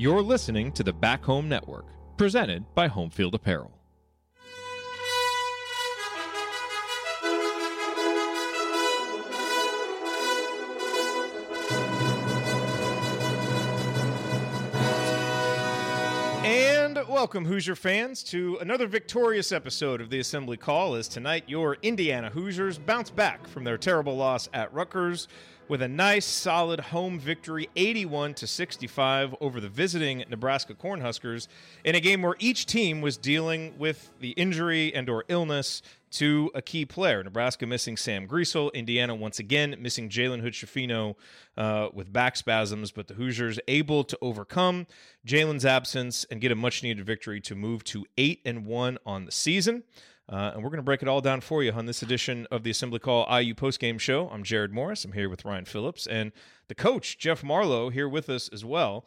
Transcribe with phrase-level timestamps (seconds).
[0.00, 1.84] You're listening to the Back Home Network,
[2.16, 3.70] presented by Homefield Apparel.
[16.46, 20.94] And welcome, Hoosier fans, to another victorious episode of the Assembly Call.
[20.94, 25.28] As tonight, your Indiana Hoosiers bounce back from their terrible loss at Rutgers
[25.70, 31.46] with a nice, solid home victory, 81 to 65 over the visiting Nebraska Cornhuskers,
[31.84, 35.80] in a game where each team was dealing with the injury and/or illness
[36.10, 37.22] to a key player.
[37.22, 41.14] Nebraska missing Sam Griesel, Indiana once again missing Jalen Hood-Schifino
[41.56, 44.88] uh, with back spasms, but the Hoosiers able to overcome
[45.24, 49.30] Jalen's absence and get a much-needed victory to move to eight and one on the
[49.30, 49.84] season.
[50.30, 52.62] Uh, and we're going to break it all down for you on this edition of
[52.62, 54.28] the Assembly Call IU postgame show.
[54.28, 55.04] I'm Jared Morris.
[55.04, 56.30] I'm here with Ryan Phillips and
[56.68, 59.04] the coach, Jeff Marlowe, here with us as well.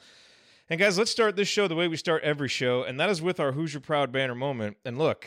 [0.69, 3.21] And guys, let's start this show the way we start every show, and that is
[3.21, 4.75] with our Hoosier Proud banner moment.
[4.83, 5.25] And look,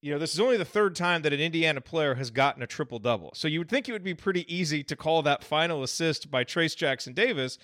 [0.00, 2.66] you know, this is only the third time that an Indiana player has gotten a
[2.66, 3.32] triple double.
[3.34, 6.44] So you would think it would be pretty easy to call that final assist by
[6.44, 7.58] Trayce Jackson Davis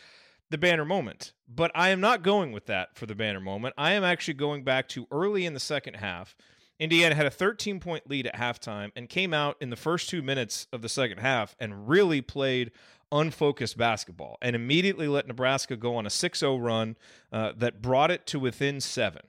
[0.51, 1.33] the banner moment.
[1.49, 3.75] But I am not going with that for the banner moment.
[3.79, 6.37] I am actually going back to early in the second half
[6.81, 10.23] Indiana had a 13 point lead at halftime and came out in the first two
[10.23, 12.73] minutes of the second half and really played
[13.13, 16.97] unfocused basketball and immediately let Nebraska go on a 6 0 run
[17.33, 19.23] uh, that brought it to within seven.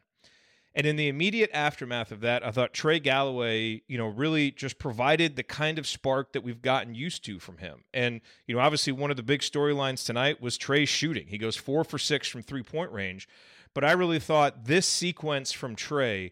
[0.74, 4.80] And in the immediate aftermath of that, I thought Trey Galloway, you know, really just
[4.80, 7.84] provided the kind of spark that we've gotten used to from him.
[7.94, 11.28] And, you know, obviously one of the big storylines tonight was Trey's shooting.
[11.28, 13.28] He goes four for six from three point range.
[13.74, 16.32] But I really thought this sequence from Trey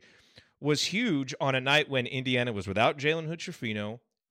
[0.59, 3.41] was huge on a night when Indiana was without Jalen Hood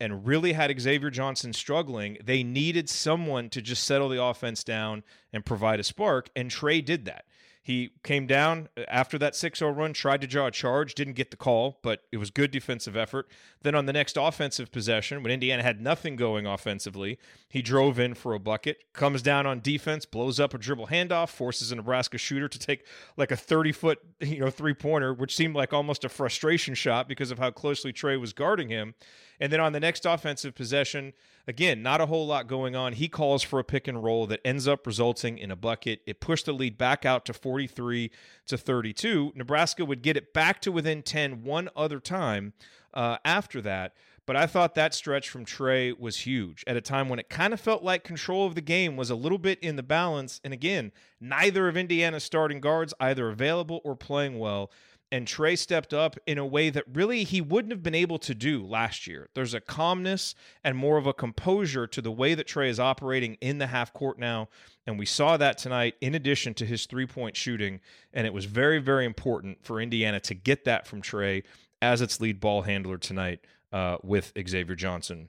[0.00, 2.18] and really had Xavier Johnson struggling.
[2.22, 6.80] They needed someone to just settle the offense down and provide a spark, and Trey
[6.80, 7.24] did that.
[7.68, 11.16] He came down uh, after that 6 0 run, tried to draw a charge, didn't
[11.16, 13.28] get the call, but it was good defensive effort.
[13.60, 18.14] Then on the next offensive possession, when Indiana had nothing going offensively, he drove in
[18.14, 22.16] for a bucket, comes down on defense, blows up a dribble handoff, forces a Nebraska
[22.16, 22.86] shooter to take
[23.18, 27.06] like a 30 foot you know, three pointer, which seemed like almost a frustration shot
[27.06, 28.94] because of how closely Trey was guarding him.
[29.40, 31.12] And then on the next offensive possession,
[31.46, 32.92] again, not a whole lot going on.
[32.92, 36.00] He calls for a pick and roll that ends up resulting in a bucket.
[36.06, 38.10] It pushed the lead back out to 43
[38.46, 39.32] to 32.
[39.34, 42.52] Nebraska would get it back to within 10 one other time
[42.94, 43.94] uh, after that.
[44.26, 47.54] But I thought that stretch from Trey was huge at a time when it kind
[47.54, 50.38] of felt like control of the game was a little bit in the balance.
[50.44, 54.70] And again, neither of Indiana's starting guards either available or playing well
[55.10, 58.34] and Trey stepped up in a way that really he wouldn't have been able to
[58.34, 59.28] do last year.
[59.34, 63.36] There's a calmness and more of a composure to the way that Trey is operating
[63.40, 64.48] in the half court now.
[64.86, 67.80] And we saw that tonight in addition to his three point shooting.
[68.12, 71.42] And it was very, very important for Indiana to get that from Trey
[71.80, 73.40] as its lead ball handler tonight
[73.72, 75.28] uh, with Xavier Johnson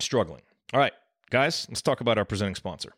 [0.00, 0.42] struggling.
[0.72, 0.92] All right,
[1.30, 2.92] guys, let's talk about our presenting sponsor.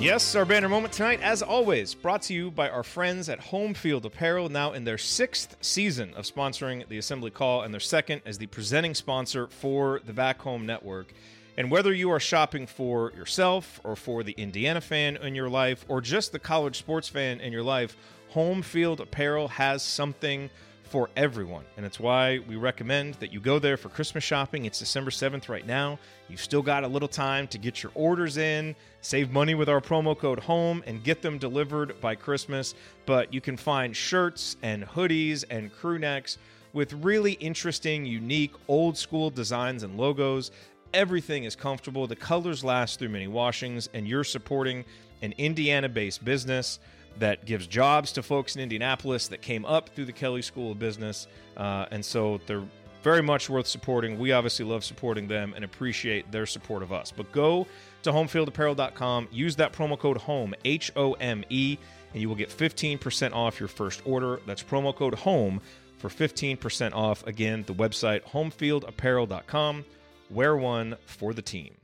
[0.00, 3.74] Yes, our banner moment tonight, as always, brought to you by our friends at Home
[3.74, 8.22] Field Apparel, now in their sixth season of sponsoring the Assembly Call and their second
[8.24, 11.12] as the presenting sponsor for the Back Home Network.
[11.58, 15.84] And whether you are shopping for yourself or for the Indiana fan in your life
[15.86, 17.94] or just the college sports fan in your life,
[18.30, 20.48] Home Field Apparel has something
[20.90, 21.64] for everyone.
[21.76, 24.64] And it's why we recommend that you go there for Christmas shopping.
[24.64, 26.00] It's December 7th right now.
[26.28, 29.80] You've still got a little time to get your orders in, save money with our
[29.80, 32.74] promo code HOME, and get them delivered by Christmas.
[33.06, 36.38] But you can find shirts and hoodies and crew necks
[36.72, 40.50] with really interesting, unique, old school designs and logos.
[40.92, 44.84] Everything is comfortable, the colors last through many washings, and you're supporting
[45.22, 46.80] an Indiana based business
[47.18, 50.78] that gives jobs to folks in Indianapolis that came up through the Kelley School of
[50.78, 51.26] Business.
[51.56, 52.64] Uh, and so they're
[53.02, 54.18] very much worth supporting.
[54.18, 57.12] We obviously love supporting them and appreciate their support of us.
[57.14, 57.66] But go
[58.02, 61.78] to homefieldapparel.com, use that promo code HOME, H O M E,
[62.12, 64.40] and you will get 15% off your first order.
[64.46, 65.60] That's promo code HOME
[65.98, 67.26] for 15% off.
[67.26, 69.84] Again, the website homefieldapparel.com.
[70.30, 71.79] Wear one for the team.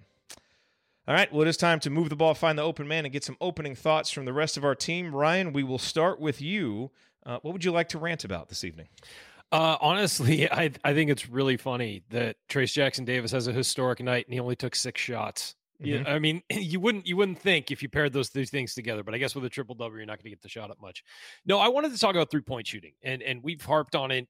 [1.08, 3.12] All right, well, it is time to move the ball, find the open man, and
[3.12, 5.14] get some opening thoughts from the rest of our team.
[5.14, 6.90] Ryan, we will start with you.
[7.24, 8.88] Uh, what would you like to rant about this evening?
[9.52, 14.00] Uh, honestly, I I think it's really funny that Trayce Jackson Davis has a historic
[14.00, 15.54] night and he only took six shots.
[15.80, 16.06] Mm-hmm.
[16.06, 19.04] Yeah, I mean, you wouldn't you wouldn't think if you paired those two things together,
[19.04, 20.80] but I guess with a triple double, you're not going to get the shot up
[20.80, 21.04] much.
[21.44, 24.26] No, I wanted to talk about three point shooting, and and we've harped on it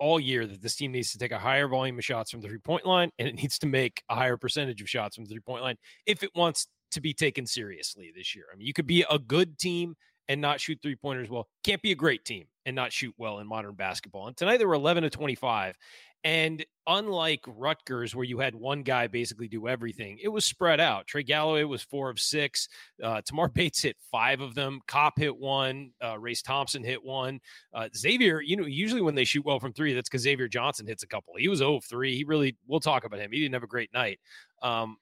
[0.00, 2.48] all year that this team needs to take a higher volume of shots from the
[2.48, 5.30] three point line and it needs to make a higher percentage of shots from the
[5.30, 5.76] three point line
[6.06, 8.46] if it wants to be taken seriously this year.
[8.52, 9.94] I mean, you could be a good team
[10.28, 11.46] and not shoot three pointers well.
[11.62, 14.26] Can't be a great team and not shoot well in modern basketball.
[14.26, 15.76] And tonight they were 11 to 25.
[16.22, 21.06] And unlike Rutgers, where you had one guy basically do everything, it was spread out.
[21.06, 22.68] Trey Galloway was four of six.
[23.02, 24.80] Uh, Tamar Bates hit five of them.
[24.86, 25.92] Kopp hit one.
[26.04, 27.40] Uh, Race Thompson hit one.
[27.72, 30.86] Uh, Xavier, you know, usually when they shoot well from three, that's because Xavier Johnson
[30.86, 31.34] hits a couple.
[31.38, 32.14] He was 0 of 3.
[32.14, 33.32] He really, we'll talk about him.
[33.32, 34.20] He didn't have a great night.
[34.62, 34.98] Um,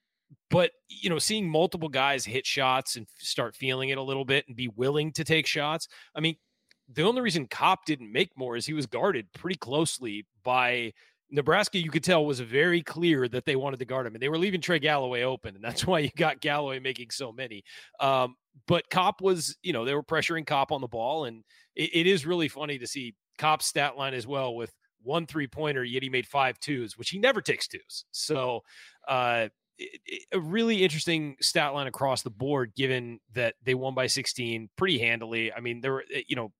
[0.50, 4.46] but you know seeing multiple guys hit shots and start feeling it a little bit
[4.46, 6.36] and be willing to take shots i mean
[6.92, 10.92] the only reason Kopp didn't make more is he was guarded pretty closely by
[11.30, 11.78] Nebraska.
[11.78, 14.38] You could tell was very clear that they wanted to guard him, and they were
[14.38, 17.62] leaving Trey Galloway open, and that's why you got Galloway making so many.
[18.00, 18.36] Um,
[18.66, 21.44] but Kopp was, you know, they were pressuring Kopp on the ball, and
[21.76, 25.46] it, it is really funny to see Kopp's stat line as well with one three
[25.46, 28.04] pointer, yet he made five twos, which he never takes twos.
[28.10, 28.62] So
[29.06, 29.48] uh,
[30.32, 34.98] a really interesting stat line across the board, given that they won by 16 pretty
[34.98, 35.52] handily.
[35.52, 36.52] I mean, there were, eh, you know,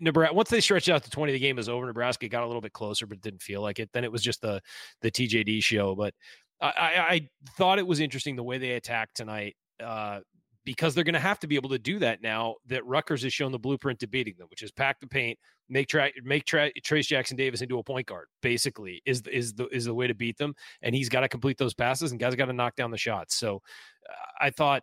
[0.00, 1.86] Nebraska once they stretched out to 20, the game was over.
[1.86, 3.90] Nebraska got a little bit closer, but didn't feel like it.
[3.92, 4.60] Then it was just the
[5.02, 5.94] the TJD show.
[5.94, 6.14] But
[6.60, 9.56] I, I thought it was interesting the way they attacked tonight.
[9.82, 10.20] Uh,
[10.68, 13.32] because they're going to have to be able to do that now that Rutgers has
[13.32, 15.38] shown the blueprint to beating them, which is pack the paint,
[15.70, 18.26] make tra- make tra- Trayce Jackson Davis into a point guard.
[18.42, 21.56] Basically, is is the is the way to beat them, and he's got to complete
[21.56, 23.36] those passes, and guys got to knock down the shots.
[23.36, 23.62] So,
[24.10, 24.82] uh, I thought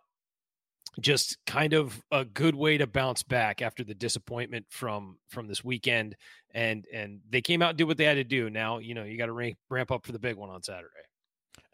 [1.00, 5.64] just kind of a good way to bounce back after the disappointment from from this
[5.64, 6.16] weekend,
[6.54, 8.50] and and they came out and did what they had to do.
[8.50, 10.90] Now you know you got to ramp ramp up for the big one on Saturday.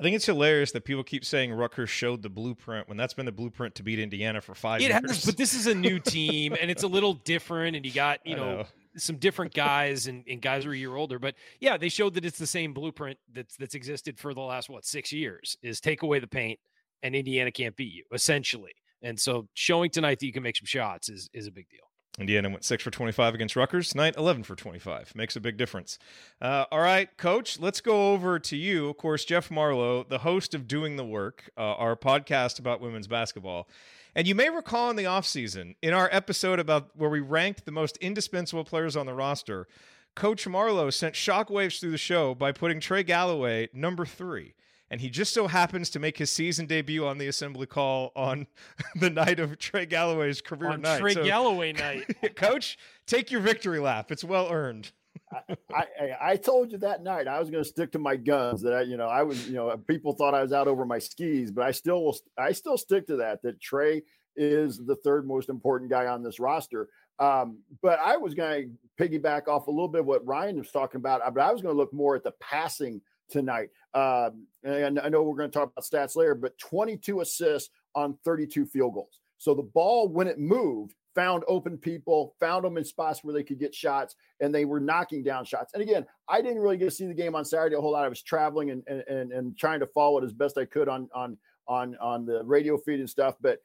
[0.01, 3.27] I think it's hilarious that people keep saying Rutgers showed the blueprint when that's been
[3.27, 5.01] the blueprint to beat Indiana for five it years.
[5.07, 8.19] Has, but this is a new team and it's a little different, and you got
[8.27, 8.65] you know, know,
[8.97, 11.19] some different guys and, and guys are a year older.
[11.19, 14.69] But yeah, they showed that it's the same blueprint that's that's existed for the last
[14.69, 16.59] what six years is take away the paint
[17.03, 18.73] and Indiana can't beat you essentially.
[19.03, 21.81] And so showing tonight that you can make some shots is is a big deal.
[22.19, 23.89] Indiana went 6 for 25 against Rutgers.
[23.89, 25.15] Tonight, 11 for 25.
[25.15, 25.99] Makes a big difference.
[26.43, 28.91] Uh, all right, Coach, let's go over to you.
[28.91, 33.07] Of course, Jeff Marlow, the host of Doing the Work, uh, our podcast about women's
[33.07, 33.67] basketball.
[34.15, 37.73] And you may recall in the offseason, in our episode about where we ranked the
[37.73, 39.67] most indispensable players on the roster,
[40.15, 44.53] Coach Marlow sent shockwaves through the show by putting Trey Galloway number three
[44.93, 48.47] and he just so happens to make his season debut on the assembly call on
[48.95, 51.01] the night of Trey Galloway's career on night.
[51.01, 52.37] Trey so, Galloway night.
[52.37, 54.13] Coach, take your victory lap.
[54.13, 54.93] It's well earned.
[55.33, 58.61] I, I, I, told you that night I was going to stick to my guns.
[58.61, 60.99] That I, you know, I was, you know, people thought I was out over my
[60.99, 62.19] skis, but I still will.
[62.39, 63.41] I still stick to that.
[63.43, 64.03] That Trey
[64.37, 66.91] is the third most important guy on this roster.
[67.19, 70.99] Um, but I was going to piggyback off a little bit what Ryan was talking
[70.99, 71.23] about.
[71.35, 73.71] But I was going to look more at the passing tonight.
[73.95, 78.17] Um, and I know we're going to talk about stats later, but 22 assists on
[78.25, 79.21] 32 field goals.
[79.39, 83.43] So the ball, when it moved, found open people, found them in spots where they
[83.43, 85.75] could get shots, and they were knocking down shots.
[85.75, 88.05] And again, I didn't really get to see the game on Saturday a whole lot.
[88.05, 91.09] I was traveling and and and trying to follow it as best I could on
[91.15, 91.37] on
[91.67, 93.35] on on the radio feed and stuff.
[93.41, 93.59] But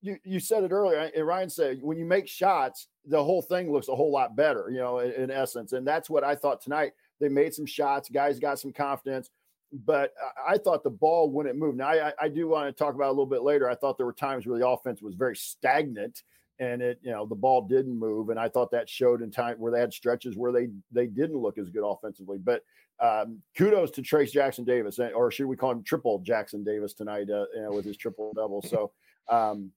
[0.00, 3.72] you you said it earlier, and Ryan said when you make shots, the whole thing
[3.72, 4.68] looks a whole lot better.
[4.70, 6.92] You know, in, in essence, and that's what I thought tonight.
[7.20, 8.08] They made some shots.
[8.08, 9.30] Guys got some confidence.
[9.72, 10.14] But
[10.46, 11.76] I thought the ball wouldn't move.
[11.76, 13.68] Now I, I do want to talk about a little bit later.
[13.68, 16.22] I thought there were times where the offense was very stagnant,
[16.58, 19.58] and it you know the ball didn't move, and I thought that showed in time
[19.58, 22.38] where they had stretches where they they didn't look as good offensively.
[22.38, 22.62] But
[23.00, 27.28] um, kudos to Trayce Jackson Davis, or should we call him Triple Jackson Davis tonight?
[27.30, 28.62] Uh, you know, with his triple double.
[28.62, 28.92] So,
[29.28, 29.70] um,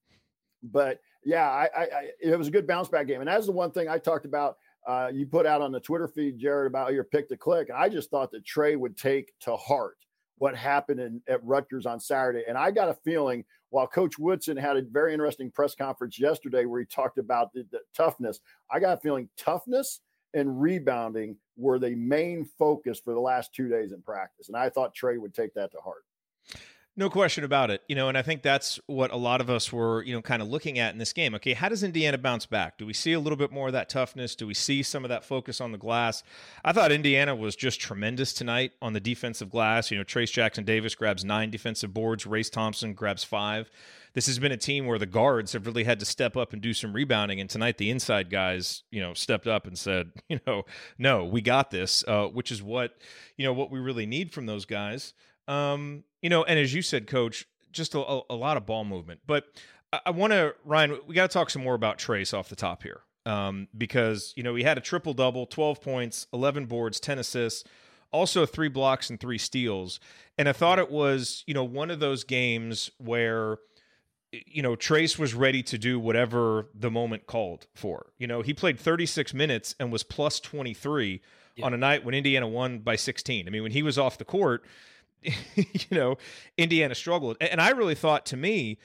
[0.63, 3.51] but yeah, I, I, I, it was a good bounce back game, and that's the
[3.51, 4.57] one thing I talked about
[4.88, 7.69] uh, you put out on the Twitter feed, Jared, about your pick to click.
[7.75, 9.97] I just thought that Trey would take to heart
[10.38, 12.43] what happened in, at Rutgers on Saturday.
[12.47, 16.65] And I got a feeling while Coach Woodson had a very interesting press conference yesterday
[16.65, 18.39] where he talked about the, the toughness,
[18.71, 20.01] I got a feeling toughness
[20.33, 24.47] and rebounding were the main focus for the last two days in practice.
[24.47, 26.03] And I thought Trey would take that to heart.
[26.98, 27.81] No question about it.
[27.88, 30.41] You know, and I think that's what a lot of us were, you know, kind
[30.41, 31.33] of looking at in this game.
[31.36, 32.77] Okay, how does Indiana bounce back?
[32.77, 34.36] Do we see a little bit more of that toughness?
[34.36, 36.21] Do we see some of that focus on the glass?
[36.65, 39.89] I thought Indiana was just tremendous tonight on the defensive glass.
[39.89, 43.71] You know, Trayce Jackson Davis grabs nine defensive boards, Race Thompson grabs five.
[44.13, 46.62] This has been a team where the guards have really had to step up and
[46.62, 47.39] do some rebounding.
[47.39, 50.63] And tonight, the inside guys, you know, stepped up and said, you know,
[50.98, 52.98] no, we got this, uh, which is what,
[53.38, 55.13] you know, what we really need from those guys.
[55.48, 59.21] Um, you know, and as you said, Coach, just a, a lot of ball movement.
[59.25, 59.45] But
[59.93, 62.55] I, I want to, Ryan, we got to talk some more about Trayce off the
[62.55, 63.01] top here.
[63.25, 67.63] um, because you know he had a triple double, twelve points, eleven boards, ten assists,
[68.11, 69.99] also three blocks and three steals.
[70.37, 73.57] And I thought it was you know one of those games where
[74.31, 78.07] you know Trayce was ready to do whatever the moment called for.
[78.17, 81.21] You know he played 36 minutes and was plus 23
[81.57, 81.65] yeah.
[81.65, 83.47] on a night when Indiana won by 16.
[83.47, 84.63] I mean when he was off the court,
[85.55, 86.17] you know
[86.57, 88.77] Indiana struggled, and I really thought to me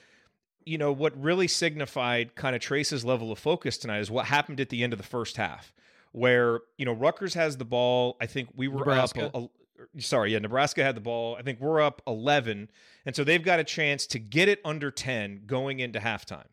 [0.66, 4.60] you know, what really signified kind of Trayce's level of focus tonight is what happened
[4.60, 5.72] at the end of the first half,
[6.10, 8.16] where, you know, Rutgers has the ball.
[8.20, 9.30] I think we were Nebraska.
[9.32, 9.50] up.
[9.98, 11.36] Sorry, yeah, Nebraska had the ball.
[11.36, 12.68] I think we're up 11.
[13.06, 16.48] And so they've got a chance to get it under 10 going into halftime.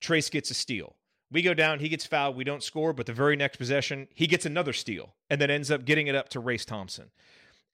[0.00, 0.96] Trayce gets a steal.
[1.30, 4.26] We go down, he gets fouled, we don't score, but the very next possession, he
[4.26, 7.10] gets another steal and then ends up getting it up to Race Thompson.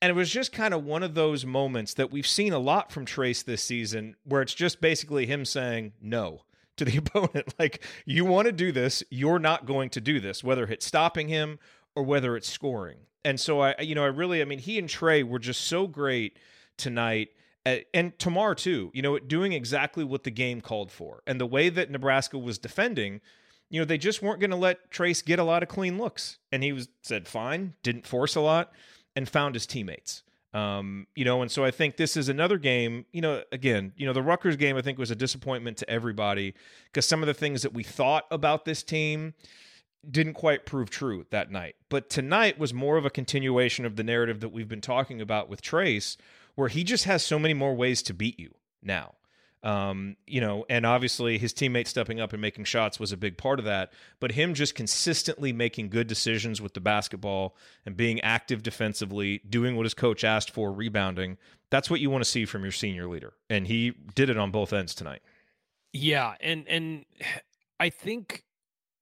[0.02, 2.90] And it was just kind of one of those moments that we've seen a lot
[2.90, 6.42] from Trayce this season where it's just basically him saying no
[6.78, 7.54] to the opponent.
[7.58, 11.28] Like, you want to do this, you're not going to do this, whether it's stopping
[11.28, 11.58] him
[11.94, 12.98] or whether it's scoring.
[13.24, 15.86] And so I, you know, I really, I mean, he and Trey were just so
[15.86, 16.38] great
[16.78, 17.28] tonight
[17.66, 21.22] eh, and tomorrow too, you know, doing exactly what the game called for.
[21.26, 23.20] And the way that Nebraska was defending,
[23.68, 26.38] you know, they just weren't going to let Trayce get a lot of clean looks.
[26.50, 28.72] And he was said fine, didn't force a lot
[29.16, 30.22] and found his teammates.
[30.52, 34.04] Um, you know, and so I think this is another game, you know, again, you
[34.04, 36.54] know, the Rutgers game I think was a disappointment to everybody
[36.86, 39.34] because some of the things that we thought about this team
[40.08, 41.76] didn't quite prove true that night.
[41.88, 45.48] But tonight was more of a continuation of the narrative that we've been talking about
[45.48, 46.16] with Trayce,
[46.56, 49.14] where he just has so many more ways to beat you now.
[49.62, 53.36] Um, you know, and obviously his teammates stepping up and making shots was a big
[53.36, 53.92] part of that.
[54.18, 59.76] But him just consistently making good decisions with the basketball and being active defensively, doing
[59.76, 61.36] what his coach asked for, rebounding.
[61.70, 63.34] That's what you want to see from your senior leader.
[63.50, 65.20] And he did it on both ends tonight.
[65.92, 67.04] Yeah, and and
[67.78, 68.44] I think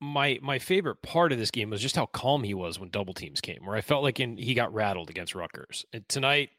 [0.00, 3.14] my my favorite part of this game was just how calm he was when double
[3.14, 5.84] teams came, where I felt like in, he got rattled against Rutgers.
[5.92, 6.50] And tonight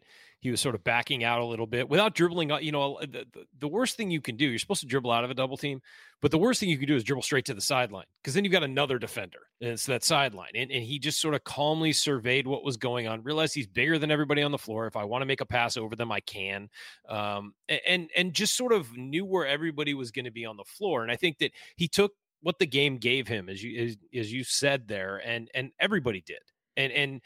[0.41, 2.51] he was sort of backing out a little bit without dribbling.
[2.61, 3.25] You know, the,
[3.57, 5.81] the, worst thing you can do, you're supposed to dribble out of a double team,
[6.21, 8.43] but the worst thing you can do is dribble straight to the sideline because then
[8.43, 10.51] you've got another defender and it's that sideline.
[10.55, 13.99] And, and he just sort of calmly surveyed what was going on, realized he's bigger
[13.99, 14.87] than everybody on the floor.
[14.87, 16.69] If I want to make a pass over them, I can.
[17.07, 17.53] Um,
[17.85, 21.03] and, and just sort of knew where everybody was going to be on the floor.
[21.03, 24.31] And I think that he took what the game gave him, as you, as, as
[24.31, 26.39] you said there, and, and everybody did.
[26.77, 27.21] And, and,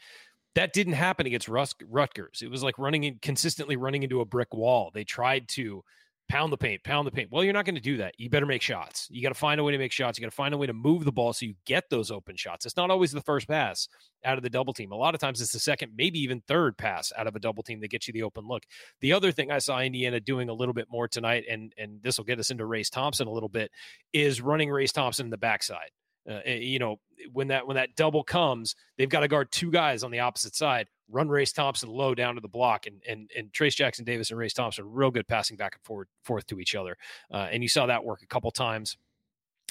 [0.54, 2.42] that didn't happen against Rus- Rutgers.
[2.42, 4.90] It was like running in consistently running into a brick wall.
[4.94, 5.82] They tried to
[6.28, 7.30] pound the paint, pound the paint.
[7.30, 8.14] Well, you're not going to do that.
[8.18, 9.08] You better make shots.
[9.10, 10.18] You got to find a way to make shots.
[10.18, 12.36] You got to find a way to move the ball so you get those open
[12.36, 12.64] shots.
[12.64, 13.88] It's not always the first pass
[14.24, 14.92] out of the double team.
[14.92, 17.62] A lot of times it's the second, maybe even third pass out of a double
[17.62, 18.62] team that gets you the open look.
[19.00, 22.16] The other thing I saw Indiana doing a little bit more tonight, and and this
[22.16, 23.70] will get us into Race Thompson a little bit,
[24.12, 25.90] is running Race Thompson in the backside.
[26.28, 26.96] Uh, eh, you know,
[27.32, 30.54] when that when that double comes, they've got to guard two guys on the opposite
[30.54, 30.88] side.
[31.10, 34.38] Run Race Thompson low down to the block, and and and Trayce Jackson Davis and
[34.38, 36.96] Race Thompson real good passing back and forward forth to each other.
[37.32, 38.96] Uh, and you saw that work a couple times.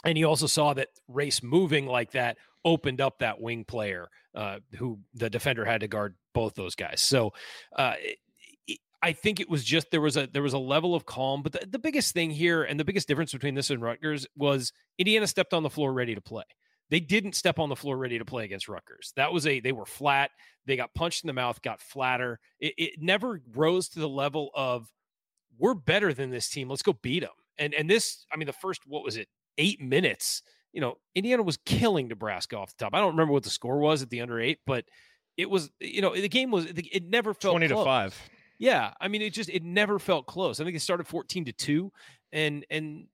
[0.05, 4.59] And you also saw that Race moving like that opened up that wing player uh,
[4.77, 7.01] who the defender had to guard both those guys.
[7.01, 7.33] So
[7.77, 7.93] uh,
[9.03, 11.43] I think it was just there was a there was a level of calm.
[11.43, 14.71] But the, the biggest thing here and the biggest difference between this and Rutgers was
[14.97, 16.45] Indiana stepped on the floor ready to play.
[16.89, 19.11] They didn't step on the floor ready to play against Rutgers.
[19.17, 20.31] That was a they were flat.
[20.65, 22.39] They got punched in the mouth, got flatter.
[22.61, 24.87] It, it never rose to the level of
[25.59, 26.69] we're better than this team.
[26.69, 27.31] Let's go beat them.
[27.57, 30.43] And and this, I mean, the first what was it, eight minutes?
[30.71, 32.95] You know, Indiana was killing Nebraska off the top.
[32.95, 34.85] I don't remember what the score was at the under eight, but
[35.35, 37.81] it was you know the game was it never felt twenty close.
[37.81, 38.29] to five.
[38.63, 40.61] Yeah, I mean, it just it never felt close.
[40.61, 41.91] I think it started fourteen to two,
[42.31, 43.07] and and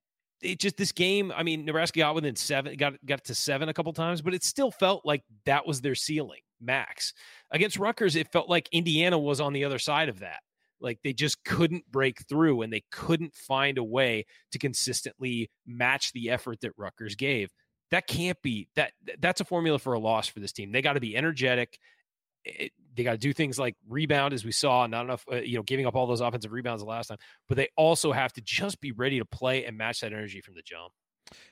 [0.44, 1.34] it just this game.
[1.36, 4.44] I mean, Nebraska got within seven, got got to seven a couple times, but it
[4.44, 7.16] still felt like that was their ceiling max.
[7.50, 10.42] Against Rutgers, it felt like Indiana was on the other side of that.
[10.82, 16.14] Like they just couldn't break through, and they couldn't find a way to consistently match
[16.14, 17.50] the effort that Rutgers gave.
[17.90, 18.92] That can't be that.
[19.18, 20.72] That's a formula for a loss for this team.
[20.72, 21.80] They got to be energetic
[22.46, 25.58] it, they got to do things like rebound, as we saw, not enough, uh, you
[25.58, 27.18] know, giving up all those offensive rebounds the last time,
[27.48, 30.56] but they also have to just be ready to play and match that energy from
[30.56, 30.92] the jump.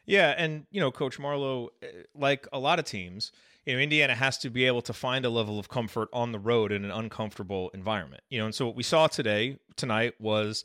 [0.05, 3.31] Yeah, and you know, Coach Marlowe, eh, like a lot of teams,
[3.65, 6.39] you know, Indiana has to be able to find a level of comfort on the
[6.39, 8.23] road in an uncomfortable environment.
[8.29, 10.63] You know, and so what we saw today, tonight, was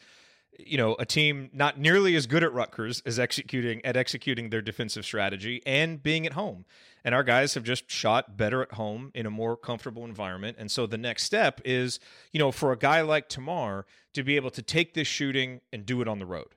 [0.58, 4.62] you know a team not nearly as good at Rutgers as executing at executing their
[4.62, 6.64] defensive strategy and being at home.
[7.04, 10.56] And our guys have just shot better at home in a more comfortable environment.
[10.60, 11.98] And so the next step is,
[12.32, 15.84] you know, for a guy like Tamar to be able to take this shooting and
[15.84, 16.54] do it on the road.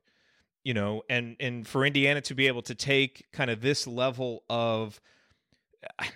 [0.66, 4.44] you know, and and for Indiana to be able to take kind of this level
[4.50, 5.00] of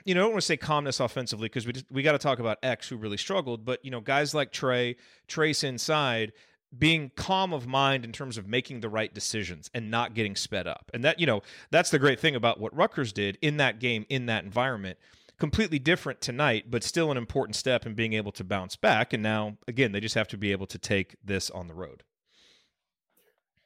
[0.03, 2.17] you know, I don't want to say calmness offensively because we just, we got to
[2.17, 4.95] talk about X who really struggled, but you know, guys like Trey,
[5.27, 6.33] Trayce inside,
[6.77, 10.67] being calm of mind in terms of making the right decisions and not getting sped
[10.67, 10.91] up.
[10.93, 14.05] And that, you know, that's the great thing about what Rutgers did in that game,
[14.09, 14.97] in that environment.
[15.39, 19.13] Completely different tonight, but still an important step in being able to bounce back.
[19.13, 22.03] And now, again, they just have to be able to take this on the road.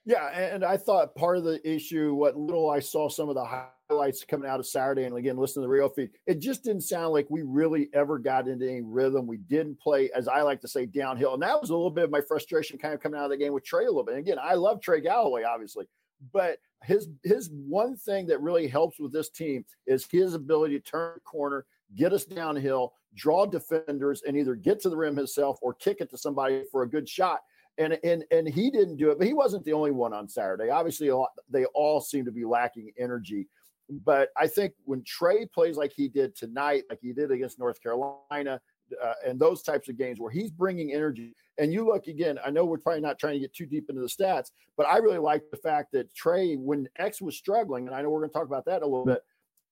[0.06, 3.46] Yeah, and I thought part of the issue, what little I saw some of the
[3.94, 6.82] highlights coming out of Saturday, and again, listen to the real feed, it just didn't
[6.82, 9.28] sound like we really ever got into any rhythm.
[9.28, 11.34] We didn't play, as I like to say, downhill.
[11.34, 13.38] And that was a little bit of my frustration kind of coming out of the
[13.38, 14.16] game with Trey a little bit.
[14.16, 15.86] And again, I love Trey Galloway, obviously,
[16.32, 20.84] but his his one thing that really helps with this team is his ability to
[20.84, 25.60] turn the corner, get us downhill, draw defenders, and either get to the rim himself
[25.62, 27.40] or kick it to somebody for a good shot
[27.78, 30.70] and and and he didn't do it, but he wasn't the only one on Saturday.
[30.70, 31.10] Obviously,
[31.50, 33.48] they all seem to be lacking energy.
[33.90, 37.82] But I think when Trey plays like he did tonight, like he did against North
[37.82, 38.62] Carolina,
[39.02, 41.36] uh, and those types of games where he's bringing energy.
[41.58, 44.02] And you look again, I know we're probably not trying to get too deep into
[44.02, 47.96] the stats, but I really like the fact that Trey, when X was struggling, and
[47.96, 49.22] I know we're going to talk about that a little bit.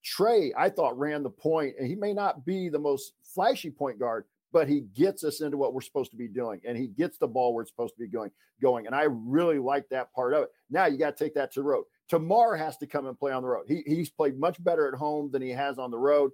[0.04, 4.00] Trey, I thought ran the point, and he may not be the most flashy point
[4.00, 7.18] guard, but he gets us into what we're supposed to be doing and he gets
[7.18, 10.34] the ball where it's supposed to be going going and i really like that part
[10.34, 13.08] of it now you got to take that to the road tamar has to come
[13.08, 15.80] and play on the road he, he's played much better at home than he has
[15.80, 16.32] on the road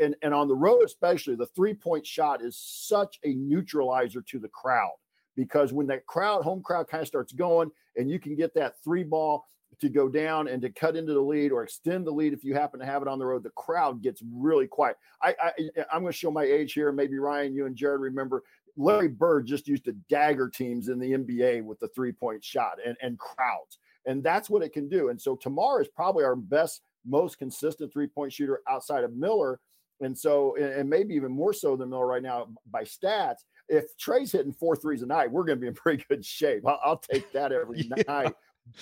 [0.00, 4.38] and, and on the road especially the three point shot is such a neutralizer to
[4.38, 4.92] the crowd
[5.36, 8.74] because when that crowd home crowd kind of starts going and you can get that
[8.82, 9.44] three ball
[9.80, 12.54] to go down and to cut into the lead or extend the lead if you
[12.54, 14.96] happen to have it on the road, the crowd gets really quiet.
[15.22, 15.52] I, I
[15.92, 16.92] I'm going to show my age here.
[16.92, 18.42] Maybe Ryan, you and Jared remember
[18.76, 22.78] Larry Bird just used to dagger teams in the NBA with the three point shot
[22.84, 23.78] and, and crowds.
[24.06, 25.08] And that's what it can do.
[25.08, 29.60] And so Tamar is probably our best, most consistent three point shooter outside of Miller.
[30.00, 33.38] And so, and maybe even more so than Miller right now by stats.
[33.68, 36.66] If Trey's hitting four threes a night, we're going to be in pretty good shape.
[36.66, 38.02] I'll, I'll take that every yeah.
[38.06, 38.34] night.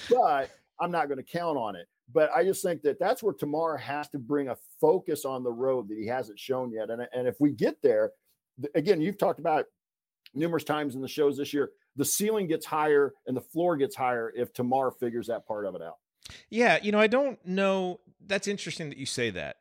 [0.09, 1.87] But I'm not going to count on it.
[2.13, 5.53] But I just think that that's where Tamar has to bring a focus on the
[5.53, 6.91] road that he hasn't shown yet.
[6.91, 8.11] And, and if we get there,
[8.75, 9.67] again, you've talked about
[10.35, 13.95] numerous times in the shows this year, the ceiling gets higher and the floor gets
[13.95, 15.97] higher if Tamar figures that part of it out.
[16.51, 18.01] Yeah, you know, I don't know.
[18.27, 19.57] That's interesting that you say that.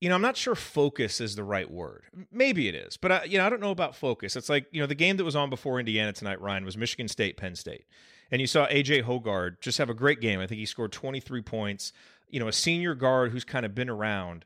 [0.00, 2.04] You know, I'm not sure focus is the right word.
[2.32, 4.34] Maybe it is, but I, you know, I don't know about focus.
[4.34, 7.06] It's like you know, the game that was on before Indiana tonight, Ryan, was Michigan
[7.06, 7.84] State, Penn State.
[8.30, 10.40] And you saw AJ Hoggard just have a great game.
[10.40, 11.92] I think he scored 23 points.
[12.28, 14.44] You know, a senior guard who's kind of been around.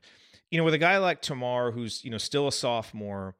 [0.51, 3.35] You know, with a guy like Tamar, who's you know still a sophomore.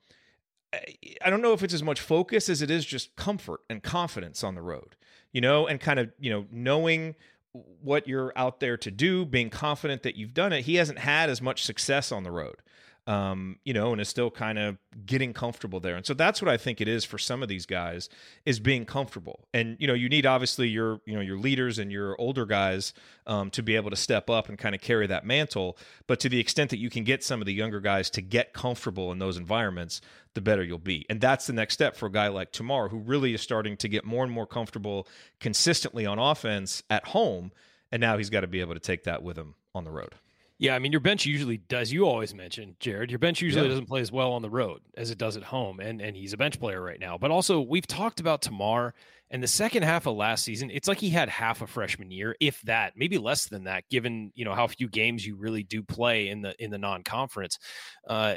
[1.23, 4.43] I don't know if it's as much focus as it is just comfort and confidence
[4.43, 4.95] on the road,
[5.31, 7.15] you know, and kind of, you know, knowing
[7.81, 10.65] what you're out there to do, being confident that you've done it.
[10.65, 12.57] He hasn't had as much success on the road
[13.07, 15.95] um, you know, and is still kind of getting comfortable there.
[15.95, 18.09] And so that's what I think it is for some of these guys
[18.45, 19.47] is being comfortable.
[19.53, 22.93] And you know, you need obviously your you know your leaders and your older guys
[23.27, 25.77] um, to be able to step up and kind of carry that mantle.
[26.07, 28.53] But to the extent that you can get some of the younger guys to get
[28.53, 30.01] comfortable in those environments,
[30.33, 31.05] the better you'll be.
[31.09, 33.87] And that's the next step for a guy like Tamar, who really is starting to
[33.87, 35.07] get more and more comfortable
[35.39, 37.51] consistently on offense at home.
[37.91, 40.15] And now he's got to be able to take that with him on the road.
[40.57, 41.91] Yeah, I mean, your bench usually does.
[41.91, 43.11] You always mention Jared.
[43.11, 43.69] Your bench usually yeah.
[43.69, 46.31] doesn't play as well on the road as it does at home, and and he's
[46.31, 47.17] a bench player right now.
[47.17, 48.93] But also, we've talked about Tamar
[49.29, 50.69] and the second half of last season.
[50.71, 54.31] It's like he had half a freshman year, if that, maybe less than that, given
[54.33, 57.59] you know how few games you really do play in the in the non conference.
[58.07, 58.35] Uh,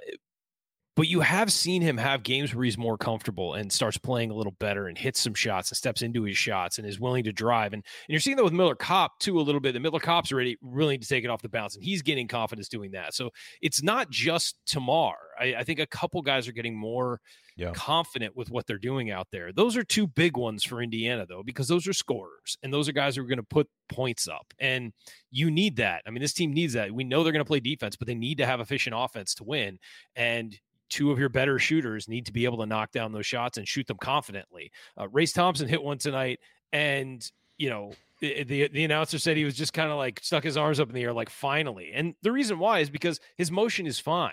[0.98, 4.34] but you have seen him have games where he's more comfortable and starts playing a
[4.34, 7.32] little better and hits some shots and steps into his shots and is willing to
[7.32, 7.72] drive.
[7.72, 9.74] And, and you're seeing that with Miller Kopp too a little bit.
[9.74, 12.68] The Miller Kopp's already willing to take it off the bounce and he's getting confidence
[12.68, 13.14] doing that.
[13.14, 13.30] So
[13.62, 15.14] it's not just Tamar.
[15.38, 17.20] I, I think a couple guys are getting more
[17.56, 17.70] yeah.
[17.74, 19.52] confident with what they're doing out there.
[19.52, 22.92] Those are two big ones for Indiana though, because those are scorers and those are
[22.92, 24.52] guys who are going to put points up.
[24.58, 24.92] And
[25.30, 26.02] you need that.
[26.08, 26.90] I mean, this team needs that.
[26.92, 29.44] We know they're going to play defense, but they need to have efficient offense to
[29.44, 29.78] win.
[30.16, 33.58] And two of your better shooters need to be able to knock down those shots
[33.58, 34.70] and shoot them confidently.
[34.98, 36.40] Uh, Race Thompson hit one tonight,
[36.72, 40.44] and you know the, the, the announcer said he was just kind of like stuck
[40.44, 41.90] his arms up in the air, like finally.
[41.94, 44.32] And the reason why is because his motion is fine.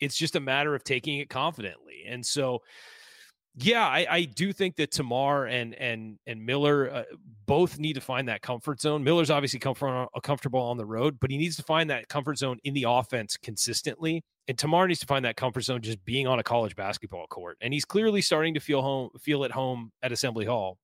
[0.00, 2.04] It's just a matter of taking it confidently.
[2.06, 2.62] And so,
[3.56, 7.02] yeah, I, I do think that Tamar and and and Miller uh,
[7.46, 9.02] both need to find that comfort zone.
[9.02, 12.38] Miller's obviously comfort, uh, comfortable on the road, but he needs to find that comfort
[12.38, 16.26] zone in the offense consistently and Tamar needs to find that comfort zone just being
[16.26, 17.56] on a college basketball court.
[17.60, 20.78] And he's clearly starting to feel home, feel at home at Assembly Hall.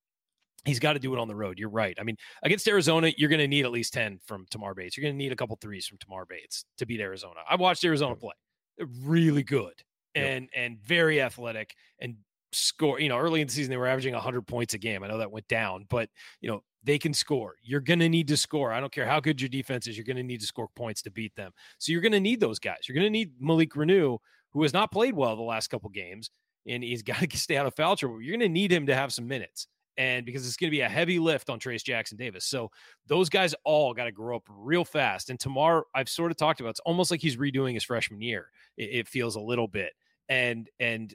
[0.65, 1.59] he's got to do it on the road.
[1.59, 1.97] You're right.
[1.99, 4.97] I mean, against Arizona, you're going to need at least 10 from Tamar Bates.
[4.97, 7.41] You're going to need a couple threes from Tamar Bates to beat Arizona.
[7.49, 8.35] I watched Arizona play.
[8.79, 9.75] They're really good
[10.15, 10.51] and yep.
[10.55, 12.17] and very athletic and
[12.53, 13.01] score.
[13.01, 15.03] You know, early in the season they were averaging 100 points a game.
[15.03, 16.09] I know that went down, but
[16.41, 17.55] you know, they can score.
[17.63, 18.73] You're going to need to score.
[18.73, 19.97] I don't care how good your defense is.
[19.97, 21.53] You're going to need to score points to beat them.
[21.79, 22.89] So you're going to need those guys.
[22.89, 24.19] You're going to need Malik Reneau,
[24.51, 26.31] who has not played well the last couple games,
[26.67, 28.21] and he's got to stay out of foul trouble.
[28.21, 30.81] You're going to need him to have some minutes and because it's going to be
[30.81, 32.47] a heavy lift on Trayce Jackson Davis.
[32.47, 32.71] So
[33.07, 35.31] those guys all got to grow up real fast.
[35.31, 38.49] And Tamar, I've sort of talked about, it's almost like he's redoing his freshman year.
[38.77, 39.93] It feels a little bit,
[40.29, 41.15] and and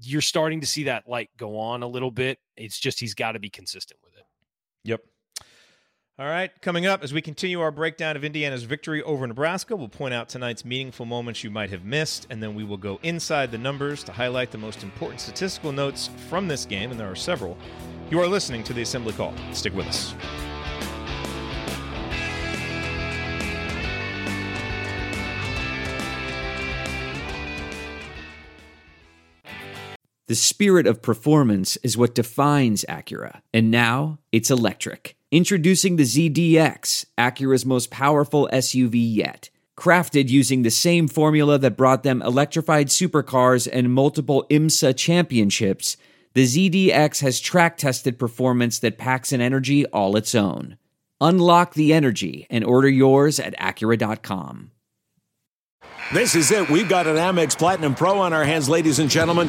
[0.00, 2.38] you're starting to see that light go on a little bit.
[2.56, 4.24] It's just he's got to be consistent with it.
[4.84, 5.00] Yep.
[6.16, 9.88] All right, coming up as we continue our breakdown of Indiana's victory over Nebraska, we'll
[9.88, 13.50] point out tonight's meaningful moments you might have missed, and then we will go inside
[13.50, 17.16] the numbers to highlight the most important statistical notes from this game, and there are
[17.16, 17.58] several.
[18.10, 19.34] You are listening to the Assembly Call.
[19.52, 20.14] Stick with us.
[30.34, 35.14] The spirit of performance is what defines Acura, and now it's electric.
[35.30, 39.48] Introducing the ZDX, Acura's most powerful SUV yet.
[39.78, 45.96] Crafted using the same formula that brought them electrified supercars and multiple IMSA championships,
[46.32, 50.78] the ZDX has track tested performance that packs an energy all its own.
[51.20, 54.72] Unlock the energy and order yours at Acura.com.
[56.12, 56.68] This is it.
[56.68, 59.48] We've got an Amex Platinum Pro on our hands, ladies and gentlemen.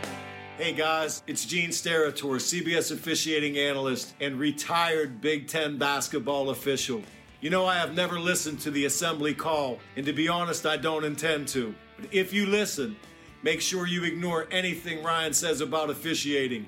[0.61, 7.01] Hey guys, it's Gene Steratore, CBS officiating analyst and retired Big Ten basketball official.
[7.39, 10.77] You know, I have never listened to the assembly call, and to be honest, I
[10.77, 11.73] don't intend to.
[11.97, 12.95] But if you listen,
[13.41, 16.67] make sure you ignore anything Ryan says about officiating.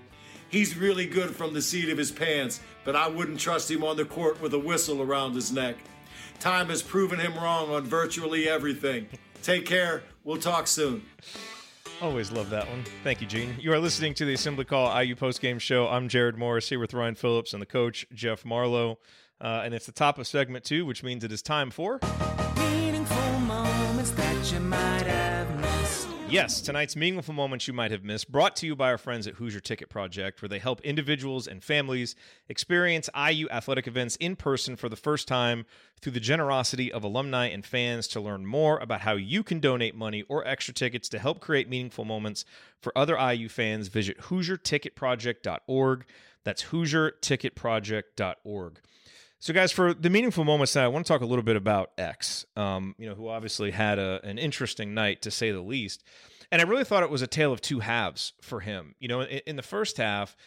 [0.49, 3.95] He's really good from the seat of his pants, but I wouldn't trust him on
[3.95, 5.75] the court with a whistle around his neck.
[6.39, 9.07] Time has proven him wrong on virtually everything.
[9.43, 10.01] Take care.
[10.23, 11.03] We'll talk soon.
[12.03, 12.83] Always love that one.
[13.01, 13.55] Thank you, Gene.
[13.57, 15.87] You are listening to the Assembly Call IU Post Game Show.
[15.87, 18.99] I'm Jared Morris here with Ryan Phillips and the coach, Jeff Marlow.
[19.39, 21.99] Uh, and it's the top of segment two, which means it is time for.
[26.33, 29.35] Yes, tonight's meaningful moments you might have missed, brought to you by our friends at
[29.35, 32.15] Hoosier Ticket Project, where they help individuals and families
[32.49, 35.67] experience IU athletic events in person for the first time
[36.01, 38.07] through the generosity of alumni and fans.
[38.07, 41.69] To learn more about how you can donate money or extra tickets to help create
[41.69, 42.45] meaningful moments
[42.81, 46.05] for other IU fans, visit HoosierTicketProject.org.
[46.43, 48.79] That's HoosierTicketProject.org.
[49.43, 52.45] So, guys, for the meaningful moments I want to talk a little bit about X,
[52.55, 56.01] um, you know, who obviously had a, an interesting night to say the least.
[56.49, 58.95] And I really thought it was a tale of two halves for him.
[58.99, 60.37] You know, in, in the first half,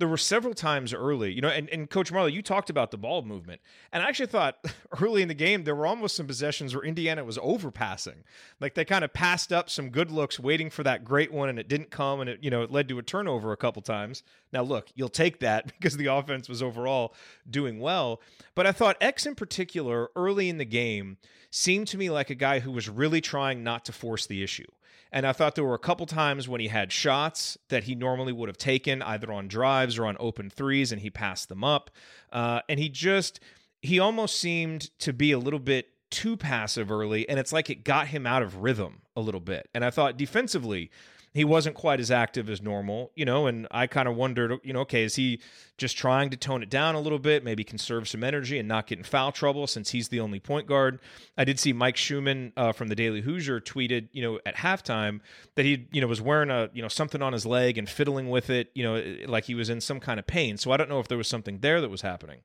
[0.00, 2.96] there were several times early, you know, and, and Coach Marlow, you talked about the
[2.96, 3.60] ball movement.
[3.92, 4.56] And I actually thought
[5.00, 8.24] early in the game, there were almost some possessions where Indiana was overpassing.
[8.60, 11.58] Like they kind of passed up some good looks waiting for that great one and
[11.58, 14.22] it didn't come and it, you know, it led to a turnover a couple times.
[14.54, 17.14] Now, look, you'll take that because the offense was overall
[17.48, 18.22] doing well.
[18.54, 21.18] But I thought X in particular, early in the game,
[21.50, 24.66] seemed to me like a guy who was really trying not to force the issue.
[25.12, 28.32] And I thought there were a couple times when he had shots that he normally
[28.32, 31.90] would have taken either on drives or on open threes, and he passed them up.
[32.32, 33.40] Uh, and he just,
[33.82, 37.84] he almost seemed to be a little bit too passive early, and it's like it
[37.84, 39.68] got him out of rhythm a little bit.
[39.74, 40.90] And I thought defensively,
[41.32, 44.72] he wasn't quite as active as normal, you know, and I kind of wondered, you
[44.72, 45.40] know, okay, is he
[45.78, 48.88] just trying to tone it down a little bit, maybe conserve some energy and not
[48.88, 50.98] get in foul trouble since he's the only point guard?
[51.38, 55.20] I did see Mike Schumann uh, from the Daily Hoosier tweeted, you know, at halftime
[55.54, 58.28] that he, you know, was wearing a, you know, something on his leg and fiddling
[58.28, 60.56] with it, you know, like he was in some kind of pain.
[60.56, 62.40] So I don't know if there was something there that was happening.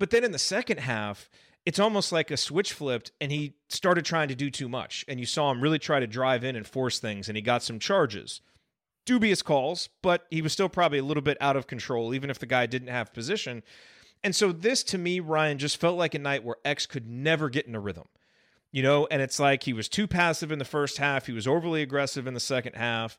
[0.00, 1.30] But then in the second half,
[1.66, 5.04] it's almost like a switch flipped and he started trying to do too much.
[5.08, 7.62] And you saw him really try to drive in and force things, and he got
[7.62, 8.40] some charges.
[9.04, 12.38] Dubious calls, but he was still probably a little bit out of control, even if
[12.38, 13.62] the guy didn't have position.
[14.22, 17.48] And so this to me, Ryan, just felt like a night where X could never
[17.48, 18.08] get in a rhythm.
[18.72, 21.46] You know, and it's like he was too passive in the first half, he was
[21.48, 23.18] overly aggressive in the second half.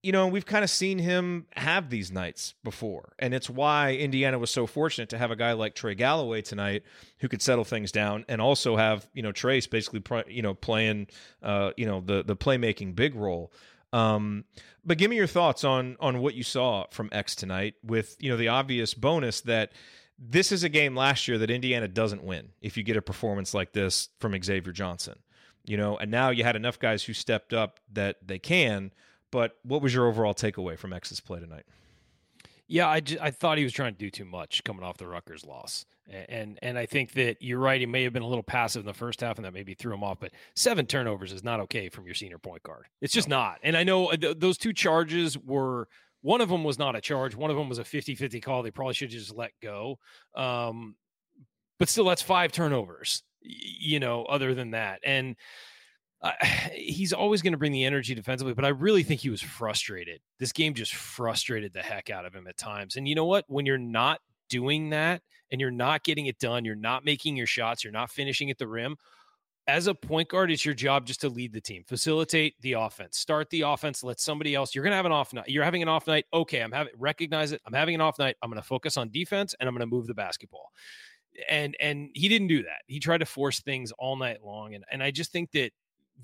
[0.00, 3.14] You know, we've kind of seen him have these nights before.
[3.18, 6.84] And it's why Indiana was so fortunate to have a guy like Trey Galloway tonight
[7.18, 11.08] who could settle things down and also have, you know, Trayce basically, you know, playing,
[11.42, 13.52] uh, you know, the, the playmaking big role.
[13.92, 14.44] Um,
[14.84, 18.30] but give me your thoughts on, on what you saw from X tonight with, you
[18.30, 19.72] know, the obvious bonus that
[20.16, 23.52] this is a game last year that Indiana doesn't win if you get a performance
[23.52, 25.18] like this from Xavier Johnson,
[25.64, 28.92] you know, and now you had enough guys who stepped up that they can–
[29.30, 31.64] but what was your overall takeaway from X's play tonight?
[32.70, 35.06] Yeah, I, just, I thought he was trying to do too much coming off the
[35.06, 35.86] Rutgers loss,
[36.28, 37.80] and and I think that you're right.
[37.80, 39.94] He may have been a little passive in the first half, and that maybe threw
[39.94, 40.18] him off.
[40.20, 42.84] But seven turnovers is not okay from your senior point guard.
[43.00, 43.58] It's just not.
[43.62, 45.88] And I know uh, th- those two charges were
[46.20, 47.34] one of them was not a charge.
[47.34, 48.62] One of them was a 50-50 call.
[48.62, 49.98] They probably should just let go.
[50.34, 50.96] Um,
[51.78, 53.22] but still, that's five turnovers.
[53.40, 55.36] You know, other than that, and
[56.22, 56.32] uh,
[56.72, 60.20] he's always going to bring the energy defensively, but I really think he was frustrated.
[60.38, 62.96] This game just frustrated the heck out of him at times.
[62.96, 63.44] And you know what?
[63.48, 67.46] When you're not doing that and you're not getting it done, you're not making your
[67.46, 68.96] shots, you're not finishing at the rim.
[69.66, 73.18] As a point guard, it's your job just to lead the team, facilitate the offense,
[73.18, 74.74] start the offense, let somebody else.
[74.74, 75.46] You're going to have an off night.
[75.46, 76.24] You're having an off night.
[76.32, 77.60] Okay, I'm having recognize it.
[77.66, 78.36] I'm having an off night.
[78.42, 80.72] I'm going to focus on defense and I'm going to move the basketball
[81.48, 82.82] and and he didn't do that.
[82.86, 85.70] He tried to force things all night long, and and I just think that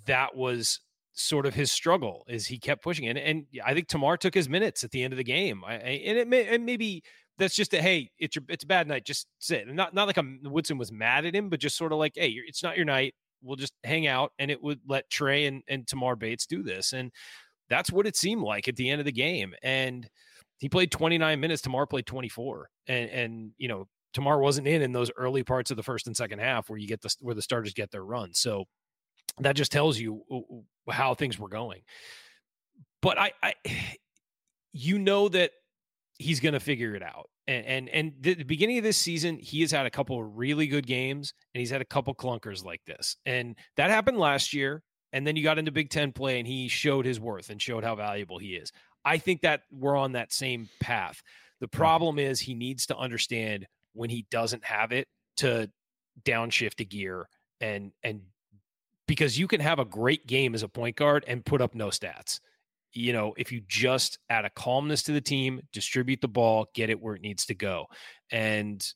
[0.07, 0.81] that was
[1.15, 3.17] sort of his struggle is he kept pushing it.
[3.17, 5.63] And I think Tamar took his minutes at the end of the game.
[5.65, 7.03] I, and it may, and maybe
[7.39, 9.05] that's just a, Hey, it's your, it's a bad night.
[9.05, 9.67] Just sit.
[9.69, 12.35] Not, not like a Woodson was mad at him, but just sort of like, Hey,
[12.47, 13.15] it's not your night.
[13.43, 14.33] We'll just hang out.
[14.39, 16.93] And it would let Trey and, and Tamar Bates do this.
[16.93, 17.13] And
[17.69, 19.55] that's what it seemed like at the end of the game.
[19.63, 20.09] And
[20.59, 21.63] he played 29 minutes.
[21.63, 25.77] Tamar played 24 and, and, you know, Tamar wasn't in in those early parts of
[25.77, 28.33] the first and second half where you get the where the starters get their run.
[28.33, 28.65] So
[29.41, 30.23] that just tells you
[30.89, 31.83] how things were going.
[33.03, 33.55] But I, I
[34.73, 35.53] you know that
[36.19, 37.29] he's going to figure it out.
[37.47, 40.37] And and and the, the, beginning of this season, he has had a couple of
[40.37, 44.55] really good games, and he's had a couple clunkers like this, and that happened last
[44.55, 44.83] year.
[45.13, 47.85] And then you got into Big Ten play, and he showed his worth and showed
[47.85, 48.73] how valuable he is.
[49.05, 51.23] I think that we're on that same path.
[51.61, 51.77] The hmm.
[51.77, 55.71] problem is he needs to understand when he doesn't have it to
[56.25, 57.29] downshift a gear
[57.61, 58.23] and and
[59.07, 61.89] because you can have a great game as a point guard and put up no
[61.89, 62.41] stats.
[62.93, 66.91] You know, if you just add a calmness to the team, distribute the ball, get
[66.91, 67.87] it where it needs to go.
[68.31, 68.87] And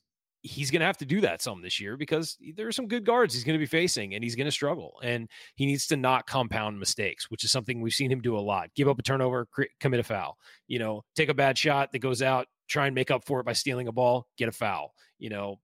[0.41, 3.05] he's going to have to do that some this year because there are some good
[3.05, 5.97] guards he's going to be facing and he's going to struggle and he needs to
[5.97, 9.03] not compound mistakes which is something we've seen him do a lot give up a
[9.03, 9.47] turnover
[9.81, 13.11] commit a foul you know take a bad shot that goes out try and make
[13.11, 15.57] up for it by stealing a ball get a foul you know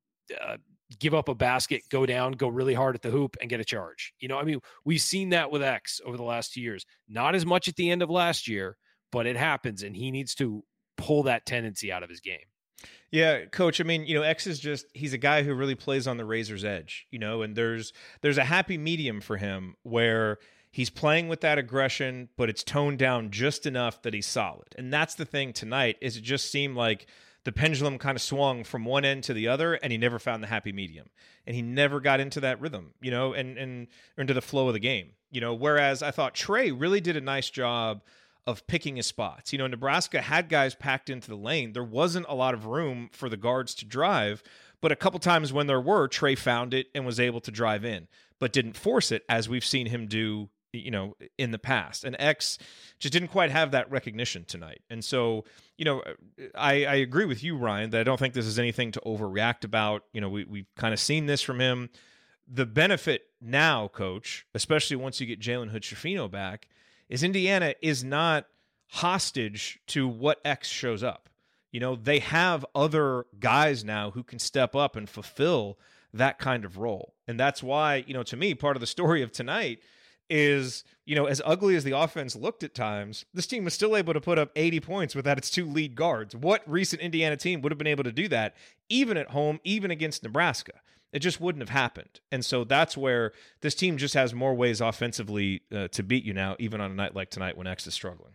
[0.45, 0.57] uh,
[0.99, 3.65] give up a basket, go down, go really hard at the hoop, and get a
[3.65, 4.13] charge.
[4.19, 6.85] You know, I mean, we've seen that with X over the last two years.
[7.07, 8.77] Not as much at the end of last year,
[9.11, 10.63] but it happens, and he needs to
[10.97, 12.39] pull that tendency out of his game.
[13.11, 16.07] Yeah, coach, I mean, you know, X is just he's a guy who really plays
[16.07, 20.37] on the razor's edge, you know, and there's there's a happy medium for him where
[20.71, 24.67] he's playing with that aggression, but it's toned down just enough that he's solid.
[24.77, 27.07] And that's the thing tonight is it just seemed like
[27.45, 30.43] the pendulum kind of swung from one end to the other and he never found
[30.43, 31.07] the happy medium.
[31.47, 34.73] And he never got into that rhythm you know and and into the flow of
[34.73, 35.53] the game you know.
[35.53, 38.01] Whereas i thought trey really did a nice job
[38.45, 39.53] of picking his spots.
[39.53, 41.73] You know nebraska had guys packed into the lane.
[41.73, 44.43] There wasn't a lot of room for the guards to drive
[44.81, 47.85] but a couple times when there were trey found it and was able to drive
[47.85, 48.07] in
[48.39, 52.03] but didn't force it as we've seen him do you know, in the past.
[52.03, 52.57] And X
[52.99, 54.81] just didn't quite have that recognition tonight.
[54.89, 55.45] And so,
[55.77, 56.03] you know,
[56.53, 59.63] I, I agree with you, Ryan, that I don't think this is anything to overreact
[59.63, 60.03] about.
[60.13, 61.89] You know, we, we've kind of seen this from him.
[62.47, 66.67] The benefit now, coach, especially once you get Jalen Hood back,
[67.09, 68.45] is Indiana is not
[68.87, 71.29] hostage to what X shows up.
[71.71, 75.77] You know, they have other guys now who can step up and fulfill
[76.13, 77.13] that kind of role.
[77.27, 79.79] And that's why, you know, to me, part of the story of tonight–
[80.29, 83.95] is, you know, as ugly as the offense looked at times, this team was still
[83.95, 86.35] able to put up 80 points without its two lead guards.
[86.35, 88.55] What recent Indiana team would have been able to do that,
[88.89, 90.73] even at home, even against Nebraska?
[91.13, 92.19] It just wouldn't have happened.
[92.31, 96.33] And so that's where this team just has more ways offensively uh, to beat you
[96.33, 98.33] now, even on a night like tonight when X is struggling.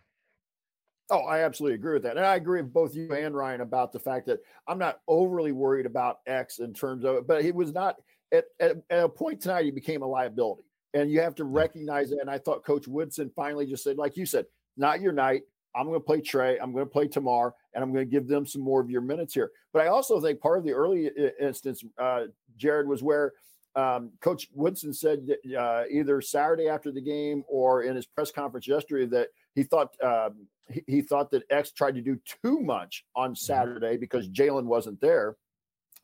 [1.10, 2.16] Oh, I absolutely agree with that.
[2.16, 5.50] And I agree with both you and Ryan about the fact that I'm not overly
[5.50, 7.96] worried about X in terms of it, but he was not
[8.32, 10.62] at, at, at a point tonight, he became a liability.
[10.94, 12.20] And you have to recognize that.
[12.20, 15.42] And I thought Coach Woodson finally just said, like you said, not your night.
[15.74, 16.58] I'm going to play Trey.
[16.58, 19.02] I'm going to play Tamar, and I'm going to give them some more of your
[19.02, 19.52] minutes here.
[19.72, 22.24] But I also think part of the early instance, uh,
[22.56, 23.34] Jared, was where
[23.76, 28.66] um, Coach Woodson said uh, either Saturday after the game or in his press conference
[28.66, 33.04] yesterday that he thought um, he, he thought that X tried to do too much
[33.14, 33.36] on Mm-hmm.
[33.36, 35.36] Saturday because Jalen wasn't there.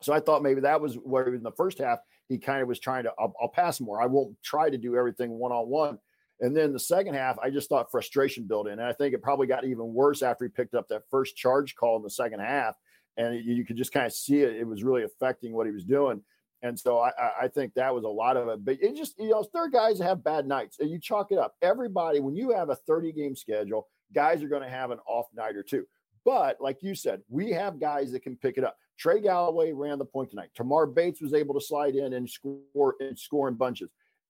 [0.01, 2.79] So I thought maybe that was where in the first half he kind of was
[2.79, 4.01] trying to I'll, I'll pass more.
[4.01, 5.97] I won't try to do everything one on one.
[6.39, 9.23] And then the second half, I just thought frustration built in, and I think it
[9.23, 12.41] probably got even worse after he picked up that first charge call in the second
[12.41, 12.75] half,
[13.17, 14.55] and you, you could just kind of see it.
[14.55, 16.21] It was really affecting what he was doing.
[16.61, 17.11] And so I,
[17.41, 18.65] I- think that was a lot of it.
[18.65, 20.79] But it just, you know, are guys have bad nights.
[20.79, 21.55] And you chalk it up.
[21.61, 25.27] Everybody, when you have a 30 game schedule, guys are going to have an off
[25.35, 25.85] night or two.
[26.25, 28.75] But like you said, we have guys that can pick it up.
[28.97, 30.49] Trey Galloway ran the point tonight.
[30.55, 33.89] Tamar Bates was able to slide in and score and score in bunches.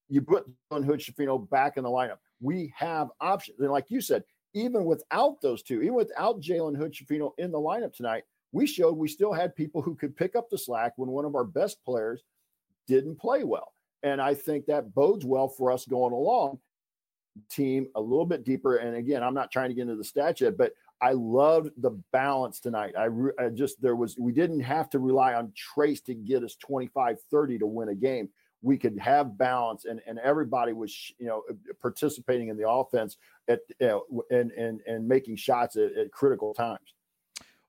[0.10, 2.18] You put Jalen Hood Schifino back in the lineup.
[2.42, 3.60] We have options.
[3.60, 7.60] And like you said, even without those two, even without Jalen Hood Schifino in the
[7.60, 11.10] lineup tonight, we showed we still had people who could pick up the slack when
[11.10, 12.24] one of our best players
[12.88, 13.74] didn't play well.
[14.04, 16.60] And I think that bodes well for us going along.
[17.50, 18.78] Team a little bit deeper.
[18.78, 21.92] And again, I'm not trying to get into the stats yet, but I loved the
[22.12, 22.94] balance tonight.
[22.98, 26.44] I, re- I just, there was, we didn't have to rely on Trayce to get
[26.44, 28.30] us 25 30 to win a game.
[28.64, 31.44] We could have balance and, and everybody was, you know,
[31.82, 36.94] participating in the offense at, know, and, and, and making shots at, at critical times.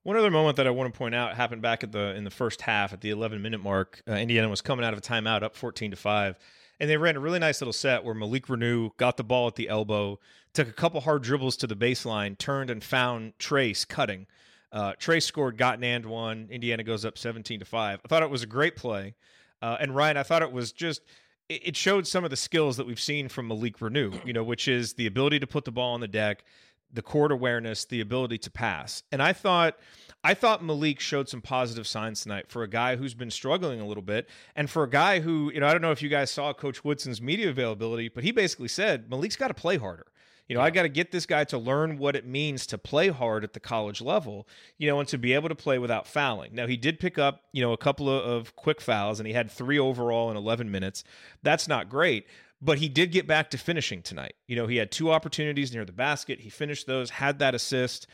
[0.05, 2.31] One other moment that I want to point out happened back at the in the
[2.31, 4.01] first half at the 11 minute mark.
[4.09, 6.39] Uh, Indiana was coming out of a timeout up 14 to 5
[6.81, 9.57] and they ran a really nice little set where Malik Reneau got the ball at
[9.57, 10.19] the elbow,
[10.53, 14.27] took a couple hard dribbles to the baseline, turned and found Trayce cutting.
[14.71, 16.49] Uh, Trayce scored, got an and one.
[16.51, 18.01] Indiana goes up 17 to 5.
[18.05, 19.15] I thought it was a great play.
[19.61, 21.03] Uh, and Ryan, I thought it was just
[21.49, 24.45] it it showed some of the skills that we've seen from Malik Reneau, you know,
[24.45, 26.45] which is the ability to put the ball on the deck,
[26.93, 29.03] the court awareness, the ability to pass.
[29.13, 29.77] And I thought
[30.25, 33.87] I thought Malik showed some positive signs tonight for a guy who's been struggling a
[33.87, 36.31] little bit and for a guy who, you know, I don't know if you guys
[36.31, 40.07] saw Coach Woodson's media availability, but he basically said Malik's got to play harder.
[40.49, 43.09] You know, I got to get this guy to learn what it means to play
[43.09, 44.49] hard at the college level,
[44.79, 46.55] you know, and to be able to play without fouling.
[46.55, 49.35] Now, he did pick up, you know, a couple of, of quick fouls and he
[49.35, 51.05] had three overall in 11 minutes.
[51.43, 52.27] That's not great,
[52.61, 54.35] but he did get back to finishing tonight.
[54.47, 56.41] You know, he had two opportunities near the basket.
[56.41, 58.07] He finished those, had that assist.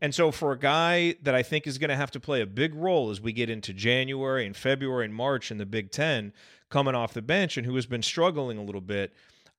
[0.00, 2.46] And so, for a guy that I think is going to have to play a
[2.46, 6.32] big role as we get into January and February and March in the Big Ten,
[6.70, 9.12] coming off the bench and who has been struggling a little bit,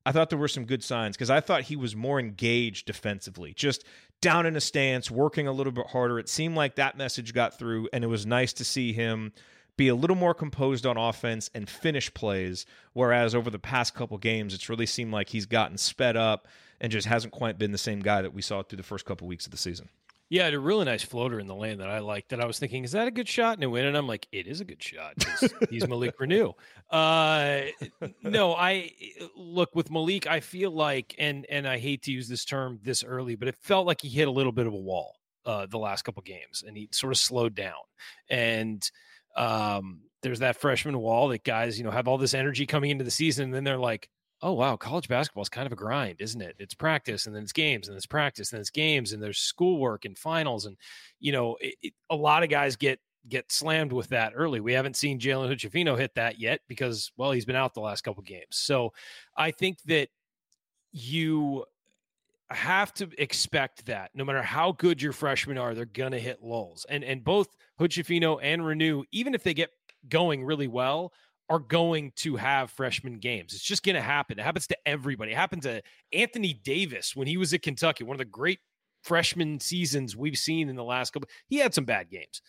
[0.06, 3.54] I thought there were some good signs because I thought he was more engaged defensively,
[3.54, 3.86] just
[4.20, 6.20] down in a stance, working a little bit harder.
[6.20, 9.32] It seemed like that message got through, and it was nice to see him
[9.78, 12.66] be a little more composed on offense and finish plays.
[12.94, 16.48] Whereas over the past couple games, it's really seemed like he's gotten sped up
[16.80, 19.28] and just hasn't quite been the same guy that we saw through the first couple
[19.28, 19.90] weeks of the season.
[20.30, 22.30] Yeah, a really nice floater in the lane that I liked.
[22.30, 23.54] That I was thinking, is that a good shot?
[23.54, 25.24] And it went, and I'm like, it is a good shot.
[25.70, 26.56] He's Malik Reneau.
[26.90, 27.66] Uh,
[28.24, 28.92] no, I
[29.36, 30.26] look with Malik.
[30.26, 33.56] I feel like, and and I hate to use this term this early, but it
[33.62, 36.64] felt like he hit a little bit of a wall uh, the last couple games,
[36.66, 37.84] and he sort of slowed down.
[38.28, 38.90] And
[39.36, 43.04] um, there's that freshman wall that guys, you know, have all this energy coming into
[43.04, 44.10] the season, and then they're like,
[44.44, 46.56] oh wow, college basketball is kind of a grind, isn't it?
[46.60, 50.06] It's practice and then it's games and it's practice and it's games and there's schoolwork
[50.06, 50.76] and finals and
[51.20, 54.60] you know it, it, a lot of guys get get slammed with that early.
[54.60, 58.04] We haven't seen Jalen Hood hit that yet because well he's been out the last
[58.04, 58.48] couple games.
[58.52, 58.92] So
[59.36, 60.10] I think that
[60.92, 61.64] you
[62.50, 66.86] have to expect that no matter how good your freshmen are, they're gonna hit lulls.
[66.90, 67.48] And and both
[67.80, 69.72] Hood and Reneau, even if they get
[70.10, 71.14] going really well,
[71.50, 73.54] are going to have freshman games.
[73.54, 74.40] It's just going to happen.
[74.40, 75.34] It happens to everybody.
[75.34, 78.60] It happened to Anthony Davis when he was at Kentucky, one of the great
[79.04, 81.30] freshman seasons we've seen in the last couple.
[81.48, 82.42] He had some bad games.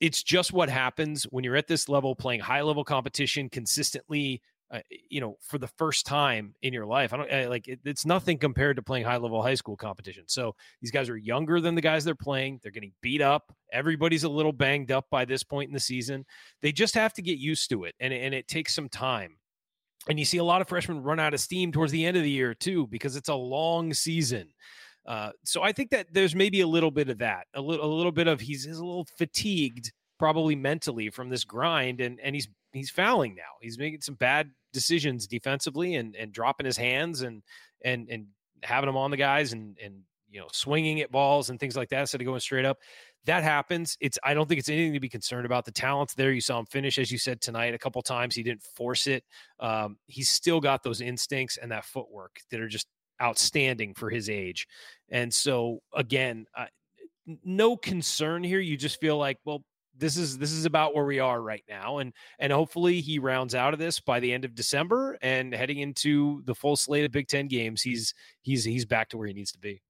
[0.00, 4.42] It's just what happens when you're at this level playing high level competition consistently.
[4.74, 7.78] Uh, you know, for the first time in your life, I don't I, like it,
[7.84, 10.24] it's nothing compared to playing high level high school competition.
[10.26, 12.58] So these guys are younger than the guys they're playing.
[12.60, 13.54] They're getting beat up.
[13.72, 16.24] Everybody's a little banged up by this point in the season.
[16.60, 19.36] They just have to get used to it, and and it takes some time.
[20.08, 22.24] And you see a lot of freshmen run out of steam towards the end of
[22.24, 24.48] the year too, because it's a long season.
[25.06, 27.94] Uh, so I think that there's maybe a little bit of that, a little a
[27.94, 32.34] little bit of he's, he's a little fatigued, probably mentally from this grind, and and
[32.34, 33.54] he's he's fouling now.
[33.60, 37.42] He's making some bad decisions defensively and and dropping his hands and
[37.82, 38.26] and and
[38.62, 39.94] having them on the guys and and
[40.30, 42.78] you know swinging at balls and things like that instead of going straight up.
[43.24, 43.96] That happens.
[44.00, 45.64] It's I don't think it's anything to be concerned about.
[45.64, 46.32] The talent's there.
[46.32, 48.34] You saw him finish as you said tonight a couple times.
[48.34, 49.24] He didn't force it.
[49.60, 52.86] Um, he's still got those instincts and that footwork that are just
[53.22, 54.66] outstanding for his age.
[55.08, 56.66] And so again, uh,
[57.44, 58.60] no concern here.
[58.60, 59.64] You just feel like well
[59.96, 63.54] this is this is about where we are right now and and hopefully he rounds
[63.54, 67.12] out of this by the end of December and heading into the full slate of
[67.12, 69.82] Big 10 games he's he's he's back to where he needs to be.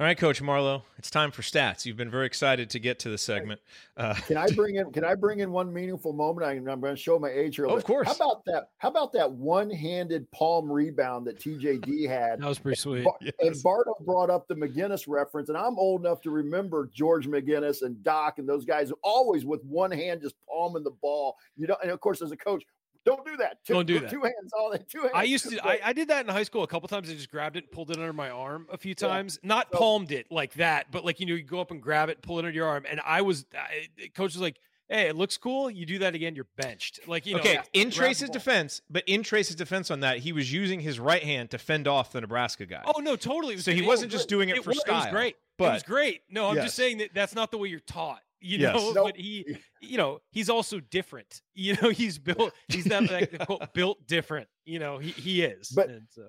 [0.00, 1.84] All right, Coach Marlowe, it's time for stats.
[1.84, 3.60] You've been very excited to get to the segment.
[3.96, 4.92] Uh, can I bring in?
[4.92, 6.46] Can I bring in one meaningful moment?
[6.46, 7.66] I, am going to show my age here.
[7.66, 8.06] Of course.
[8.06, 8.68] How about that?
[8.78, 12.40] How about that one-handed palm rebound that TJD had?
[12.40, 13.06] that was pretty sweet.
[13.06, 13.34] And, yes.
[13.40, 17.82] and Bardo brought up the McGinnis reference, and I'm old enough to remember George McGinnis
[17.82, 21.36] and Doc and those guys always with one hand just palming the ball.
[21.56, 22.62] You know, and of course, as a coach,
[23.08, 23.64] don't do that.
[23.64, 24.10] Two, Don't do that.
[24.10, 24.88] Two hands, all that.
[24.88, 25.12] Two hands.
[25.14, 25.66] I used to.
[25.66, 27.10] I, I, did that in high school a couple times.
[27.10, 29.38] I just grabbed it and pulled it under my arm a few times.
[29.42, 29.48] Yeah.
[29.48, 32.08] Not so, palmed it like that, but like you know, you go up and grab
[32.08, 32.84] it, pull it under your arm.
[32.88, 35.70] And I was, I, coach was like, "Hey, it looks cool.
[35.70, 37.40] You do that again, you're benched." Like you know.
[37.40, 41.22] Okay, in Trayce's defense, but in Trayce's defense on that, he was using his right
[41.22, 42.82] hand to fend off the Nebraska guy.
[42.86, 43.58] Oh no, totally.
[43.58, 45.02] So he wasn't just doing it, it for was, style.
[45.02, 45.36] It was great.
[45.56, 46.22] But, it was great.
[46.30, 46.66] No, I'm yes.
[46.66, 48.74] just saying that that's not the way you're taught you yes.
[48.74, 49.06] know, nope.
[49.06, 51.42] but he, you know, he's also different.
[51.58, 54.46] You know, he's built, he's that like, quote, built different.
[54.64, 55.70] You know, he, he is.
[55.70, 56.28] But, so.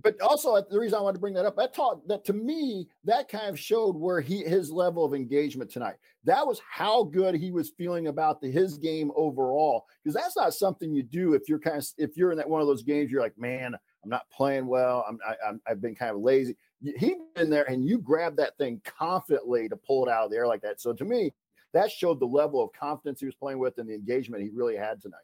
[0.00, 2.86] but also the reason I wanted to bring that up, that taught that to me,
[3.02, 5.96] that kind of showed where he, his level of engagement tonight.
[6.22, 9.86] That was how good he was feeling about the, his game overall.
[10.04, 12.60] Cause that's not something you do if you're kind of, if you're in that one
[12.60, 13.74] of those games, you're like, man,
[14.04, 15.04] I'm not playing well.
[15.08, 16.56] I'm, I, am i have been kind of lazy.
[16.80, 20.36] He been there and you grab that thing confidently to pull it out of the
[20.36, 20.80] air like that.
[20.80, 21.32] So to me,
[21.72, 24.76] that showed the level of confidence he was playing with and the engagement he really
[24.76, 25.18] had tonight.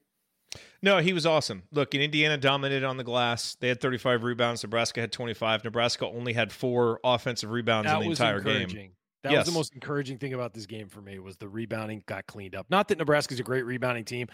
[0.82, 1.64] No, he was awesome.
[1.72, 3.56] Look, in Indiana dominated on the glass.
[3.56, 4.62] They had 35 rebounds.
[4.62, 5.64] Nebraska had 25.
[5.64, 8.92] Nebraska only had four offensive rebounds that in the entire game.
[9.22, 9.46] That yes.
[9.46, 12.54] was the most encouraging thing about this game for me was the rebounding got cleaned
[12.54, 12.66] up.
[12.70, 14.28] Not that Nebraska's a great rebounding team,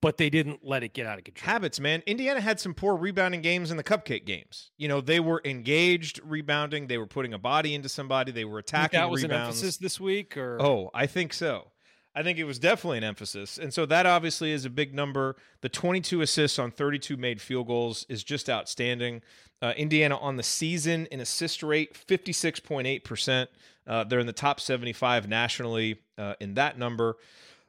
[0.00, 1.52] but they didn't let it get out of control.
[1.52, 2.02] Habits, man.
[2.06, 4.70] Indiana had some poor rebounding games in the cupcake games.
[4.76, 6.86] You know, they were engaged rebounding.
[6.86, 8.30] They were putting a body into somebody.
[8.32, 8.98] They were attacking.
[8.98, 9.40] That was rebounds.
[9.40, 11.72] an emphasis this week, or oh, I think so.
[12.14, 15.36] I think it was definitely an emphasis, and so that obviously is a big number.
[15.60, 19.22] The 22 assists on 32 made field goals is just outstanding.
[19.60, 23.50] Uh, Indiana on the season in assist rate 56.8 percent.
[23.86, 27.16] Uh, they're in the top 75 nationally uh, in that number.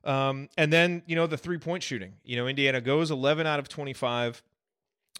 [0.09, 2.13] Um, and then, you know, the three point shooting.
[2.23, 4.41] You know, Indiana goes 11 out of 25.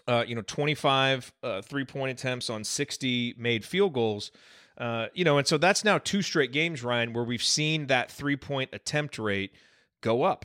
[0.08, 4.32] Uh, you know, 25 uh, three point attempts on 60 made field goals.
[4.76, 8.10] Uh, you know, and so that's now two straight games, Ryan, where we've seen that
[8.10, 9.52] three point attempt rate
[10.00, 10.44] go up.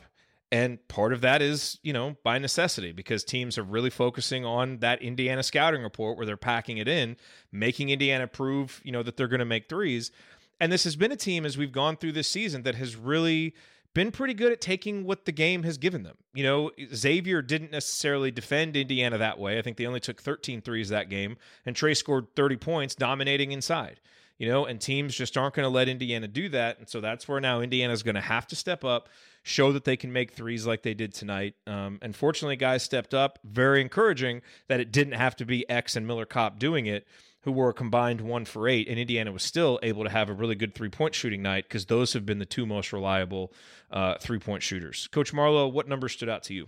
[0.52, 4.78] And part of that is, you know, by necessity because teams are really focusing on
[4.78, 7.16] that Indiana scouting report where they're packing it in,
[7.50, 10.12] making Indiana prove, you know, that they're going to make threes.
[10.60, 13.54] And this has been a team as we've gone through this season that has really
[13.96, 16.18] been pretty good at taking what the game has given them.
[16.34, 19.58] You know, Xavier didn't necessarily defend Indiana that way.
[19.58, 23.52] I think they only took 13 threes that game, and Trey scored 30 points, dominating
[23.52, 24.00] inside.
[24.36, 26.78] You know, and teams just aren't going to let Indiana do that.
[26.78, 29.08] And so that's where now Indiana's going to have to step up,
[29.42, 31.54] show that they can make threes like they did tonight.
[31.66, 33.38] Um, and fortunately, guys stepped up.
[33.44, 37.06] Very encouraging that it didn't have to be X and Miller Kopp doing it
[37.46, 40.32] who were a combined one for eight, and Indiana was still able to have a
[40.32, 43.52] really good three point shooting night because those have been the two most reliable
[43.92, 45.06] uh, three point shooters.
[45.12, 46.66] Coach Marlowe, what number stood out to you?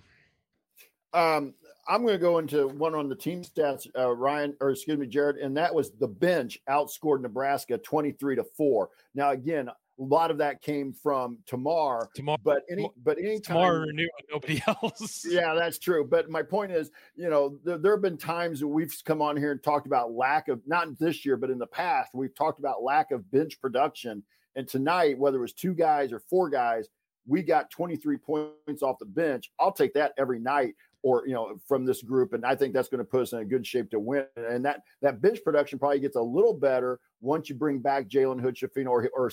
[1.12, 1.52] Um,
[1.88, 5.08] I'm going to go into one on the team stats, uh, Ryan, or excuse me,
[5.08, 8.90] Jared, and that was the bench outscored Nebraska 23 to four.
[9.16, 12.08] Now, again, a lot of that came from Tamar.
[12.14, 15.26] Tamar, but any, but any Tamar knew nobody else.
[15.28, 16.06] yeah, that's true.
[16.08, 19.36] But my point is, you know, there, there have been times that we've come on
[19.36, 22.58] here and talked about lack of not this year, but in the past, we've talked
[22.58, 24.22] about lack of bench production.
[24.54, 26.88] And tonight, whether it was two guys or four guys,
[27.26, 29.50] we got 23 points off the bench.
[29.58, 32.88] I'll take that every night or you know from this group and i think that's
[32.88, 35.78] going to put us in a good shape to win and that that bench production
[35.78, 39.30] probably gets a little better once you bring back jalen hood Schifino or, or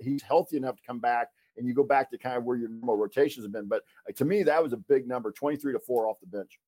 [0.00, 2.68] he's healthy enough to come back and you go back to kind of where your
[2.68, 3.66] normal rotations have been.
[3.66, 6.58] But uh, to me, that was a big number 23 to four off the bench.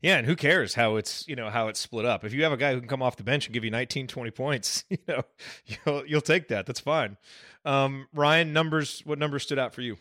[0.00, 2.24] Yeah, and who cares how it's you know how it's split up?
[2.24, 4.06] If you have a guy who can come off the bench and give you 19,
[4.06, 5.22] 20 points, you know
[5.66, 6.66] you'll you'll take that.
[6.66, 7.16] That's fine.
[7.64, 9.02] Um, Ryan, numbers.
[9.04, 9.96] What numbers stood out for you?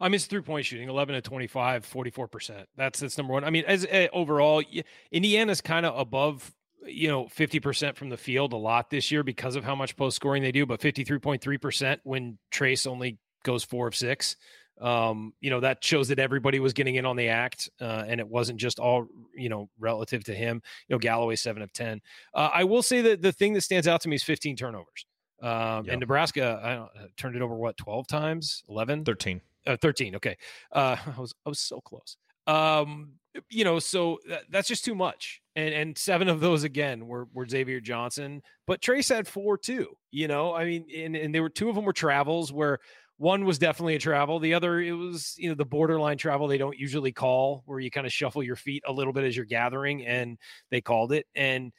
[0.00, 2.66] I mean, it's three point shooting, 11 to 25, 44%.
[2.76, 3.44] That's that's number one.
[3.44, 4.62] I mean, as uh, overall,
[5.10, 6.54] Indiana's kind of above
[6.84, 10.16] you know, 50% from the field a lot this year because of how much post
[10.16, 14.36] scoring they do, but 53.3% when Trayce only goes four of six.
[14.80, 18.20] Um, you know, that shows that everybody was getting in on the act, uh, and
[18.20, 20.62] it wasn't just all, you know, relative to him.
[20.86, 22.00] You know, Galloway, seven of 10.
[22.32, 25.06] Uh, I will say that the thing that stands out to me is 15 turnovers.
[25.42, 25.86] Um.
[25.88, 28.64] And Nebraska I don't, uh, turned it over, what, 12 times?
[28.68, 29.04] 11?
[29.04, 29.40] 13.
[29.66, 30.16] Uh, 13.
[30.16, 30.36] Okay.
[30.72, 32.16] Uh, I was, I was so close.
[32.46, 33.12] Um,
[33.50, 35.42] you know, so that, that's just too much.
[35.58, 39.88] And and seven of those again were were Xavier Johnson, but Trayce had four too.
[40.12, 42.78] You know, I mean, and and they were two of them were travels where
[43.16, 44.38] one was definitely a travel.
[44.38, 47.90] The other, it was you know the borderline travel they don't usually call, where you
[47.90, 50.38] kind of shuffle your feet a little bit as you're gathering, and
[50.70, 51.26] they called it.
[51.34, 51.72] And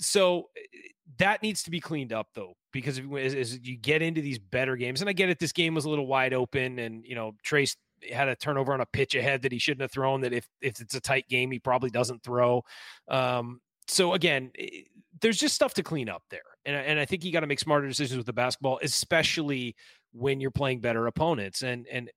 [0.00, 0.78] so eh,
[1.18, 4.74] that needs to be cleaned up though, because as, as, you get into these better
[4.74, 7.36] games, and I get it, this game was a little wide open, and you know
[7.46, 7.76] Trayce
[8.10, 10.20] had a turnover on a pitch ahead that he shouldn't have thrown.
[10.22, 12.62] That if if it's a tight game, he probably doesn't throw.
[13.08, 14.86] Um, so again, it,
[15.20, 17.60] there's just stuff to clean up there, and and I think you got to make
[17.60, 19.76] smarter decisions with the basketball, especially
[20.12, 21.62] when you're playing better opponents.
[21.62, 22.10] And and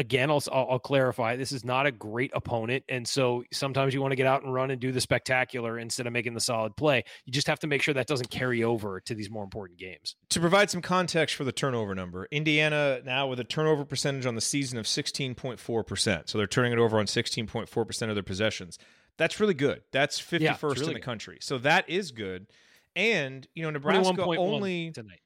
[0.00, 2.84] again, I'll, I'll, clarify this is not a great opponent.
[2.88, 6.06] And so sometimes you want to get out and run and do the spectacular instead
[6.06, 7.04] of making the solid play.
[7.26, 10.16] You just have to make sure that doesn't carry over to these more important games.
[10.30, 14.34] To provide some context for the turnover number, Indiana now with a turnover percentage on
[14.34, 16.28] the season of 16.4%.
[16.28, 18.78] So they're turning it over on 16.4% of their possessions.
[19.18, 19.82] That's really good.
[19.92, 21.02] That's 51st yeah, really in the good.
[21.02, 21.38] country.
[21.42, 22.46] So that is good.
[22.96, 25.20] And, you know, Nebraska only tonight.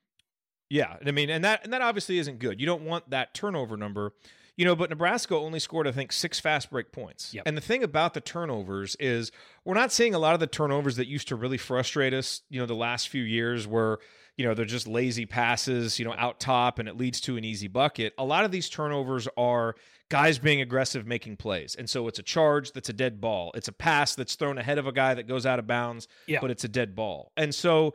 [0.68, 2.58] Yeah, I mean, and that and that obviously isn't good.
[2.58, 4.12] You don't want that turnover number
[4.56, 7.34] you know, but Nebraska only scored, I think, six fast break points.
[7.34, 7.44] Yep.
[7.46, 9.32] And the thing about the turnovers is
[9.64, 12.60] we're not seeing a lot of the turnovers that used to really frustrate us, you
[12.60, 13.98] know, the last few years where,
[14.36, 17.44] you know, they're just lazy passes, you know, out top and it leads to an
[17.44, 18.14] easy bucket.
[18.18, 19.74] A lot of these turnovers are
[20.08, 21.74] guys being aggressive making plays.
[21.74, 23.50] And so it's a charge that's a dead ball.
[23.54, 26.38] It's a pass that's thrown ahead of a guy that goes out of bounds, yeah.
[26.40, 27.32] but it's a dead ball.
[27.36, 27.94] And so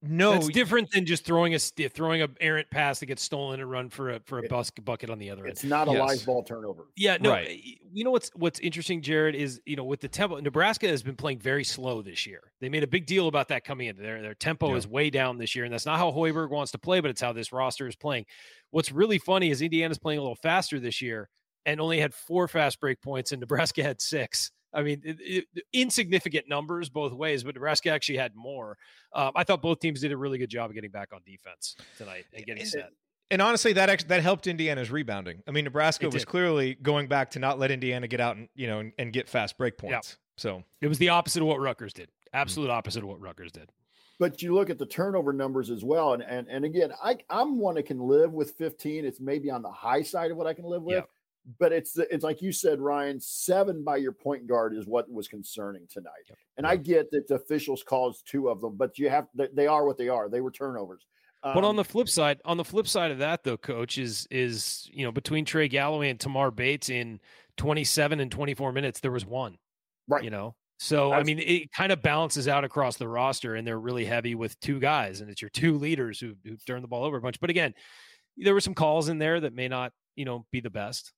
[0.00, 3.68] no, it's different than just throwing a throwing a errant pass that gets stolen and
[3.68, 5.64] run for a for a bus, bucket on the other it's end.
[5.64, 6.00] It's not a yes.
[6.00, 6.84] live ball turnover.
[6.96, 7.30] Yeah, no.
[7.30, 7.60] Right.
[7.92, 11.16] You know what's what's interesting, Jared, is you know with the tempo, Nebraska has been
[11.16, 12.52] playing very slow this year.
[12.60, 13.96] They made a big deal about that coming in.
[13.96, 14.76] Their their tempo yeah.
[14.76, 17.20] is way down this year, and that's not how Hoiberg wants to play, but it's
[17.20, 18.26] how this roster is playing.
[18.70, 21.28] What's really funny is Indiana's playing a little faster this year
[21.66, 24.52] and only had four fast break points, and Nebraska had six.
[24.72, 28.76] I mean, it, it, insignificant numbers both ways, but Nebraska actually had more.
[29.14, 31.76] Um, I thought both teams did a really good job of getting back on defense
[31.96, 32.90] tonight and getting and, set.
[33.30, 35.42] And honestly, that actually, that helped Indiana's rebounding.
[35.46, 38.66] I mean, Nebraska was clearly going back to not let Indiana get out and you
[38.66, 40.16] know and, and get fast break points.
[40.36, 42.08] So it was the opposite of what Rutgers did.
[42.32, 43.70] Absolute opposite of what Rutgers did.
[44.20, 47.58] But you look at the turnover numbers as well, and and and again, I I'm
[47.58, 49.04] one that can live with 15.
[49.04, 51.04] It's maybe on the high side of what I can live with
[51.58, 53.20] but it's it's like you said, Ryan.
[53.20, 56.24] Seven by your point guard is what was concerning tonight.
[56.28, 56.38] Yep.
[56.58, 59.84] And I get that the officials caused two of them, but you have they are
[59.86, 60.28] what they are.
[60.28, 61.06] They were turnovers.
[61.42, 63.98] Um, but on um, the flip side, on the flip side of that, though, coach
[63.98, 67.20] is is you know between Trey Galloway and Tamar Bates in
[67.56, 69.56] 27 and 24 minutes, there was one.
[70.08, 70.24] Right.
[70.24, 73.66] You know, so That's, I mean, it kind of balances out across the roster, and
[73.66, 76.88] they're really heavy with two guys, and it's your two leaders who who turn the
[76.88, 77.40] ball over a bunch.
[77.40, 77.74] But again,
[78.36, 81.12] there were some calls in there that may not you know be the best.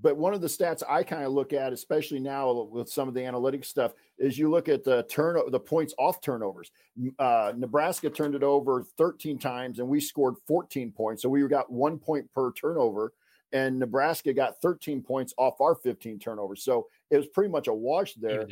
[0.00, 3.14] But one of the stats I kind of look at, especially now with some of
[3.14, 6.70] the analytics stuff, is you look at the turn the points off turnovers.
[7.18, 11.70] Uh, Nebraska turned it over 13 times, and we scored 14 points, so we got
[11.70, 13.12] one point per turnover.
[13.52, 17.74] And Nebraska got 13 points off our 15 turnovers, so it was pretty much a
[17.74, 18.46] wash there.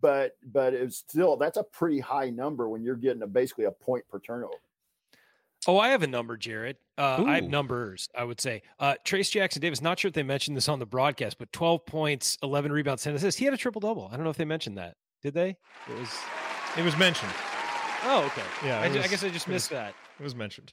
[0.00, 3.70] But but it's still that's a pretty high number when you're getting a basically a
[3.70, 4.54] point per turnover.
[5.66, 6.76] Oh, I have a number, Jared.
[6.98, 8.62] Uh, I have numbers, I would say.
[8.78, 11.86] Uh, Trayce Jackson Davis, not sure if they mentioned this on the broadcast, but 12
[11.86, 13.38] points, 11 rebounds, 10 assists.
[13.38, 14.08] He had a triple double.
[14.12, 14.96] I don't know if they mentioned that.
[15.22, 15.56] Did they?
[15.88, 16.10] It was
[16.76, 17.32] it was mentioned.
[18.04, 18.42] Oh, okay.
[18.64, 18.80] Yeah.
[18.80, 19.94] I, was, I guess I just missed it was, that.
[20.20, 20.72] It was mentioned.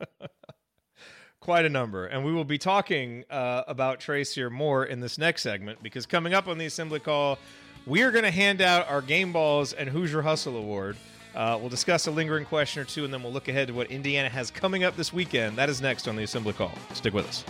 [1.40, 2.06] Quite a number.
[2.06, 6.06] And we will be talking uh, about Trayce here more in this next segment because
[6.06, 7.38] coming up on the assembly call,
[7.86, 10.96] we are going to hand out our Game Balls and Hoosier Hustle Award.
[11.34, 13.90] Uh, we'll discuss a lingering question or two, and then we'll look ahead to what
[13.90, 15.56] Indiana has coming up this weekend.
[15.56, 16.72] That is next on the Assembly Call.
[16.92, 17.44] Stick with us.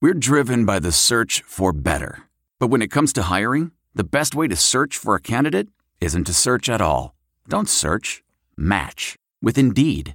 [0.00, 2.24] We're driven by the search for better.
[2.58, 5.68] But when it comes to hiring, the best way to search for a candidate
[5.98, 7.14] isn't to search at all.
[7.48, 8.22] Don't search,
[8.54, 10.14] match with Indeed.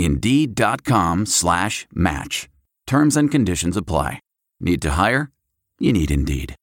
[0.00, 2.48] Indeed.com slash match.
[2.86, 4.20] Terms and conditions apply.
[4.60, 5.30] Need to hire?
[5.78, 6.54] You need Indeed.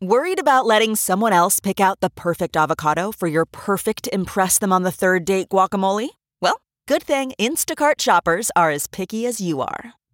[0.00, 4.72] Worried about letting someone else pick out the perfect avocado for your perfect Impress Them
[4.72, 6.08] on the Third Date guacamole?
[6.40, 9.94] Well, good thing Instacart shoppers are as picky as you are.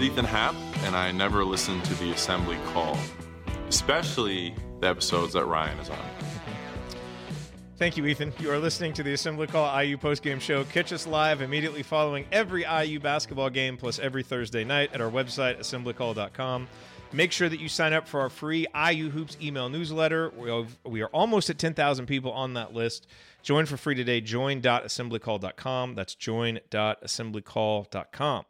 [0.00, 2.96] Ethan Happ, and I never listen to the assembly call,
[3.68, 5.98] especially the episodes that Ryan is on.
[7.76, 8.32] Thank you, Ethan.
[8.40, 10.64] You are listening to the Assembly Call IU postgame show.
[10.64, 15.10] Catch us live immediately following every IU basketball game, plus every Thursday night at our
[15.10, 16.66] website, assemblycall.com.
[17.12, 20.32] Make sure that you sign up for our free IU Hoops email newsletter.
[20.84, 23.06] We are almost at 10,000 people on that list.
[23.42, 24.20] Join for free today.
[24.20, 25.94] Join.assemblycall.com.
[25.94, 28.44] That's join.assemblycall.com.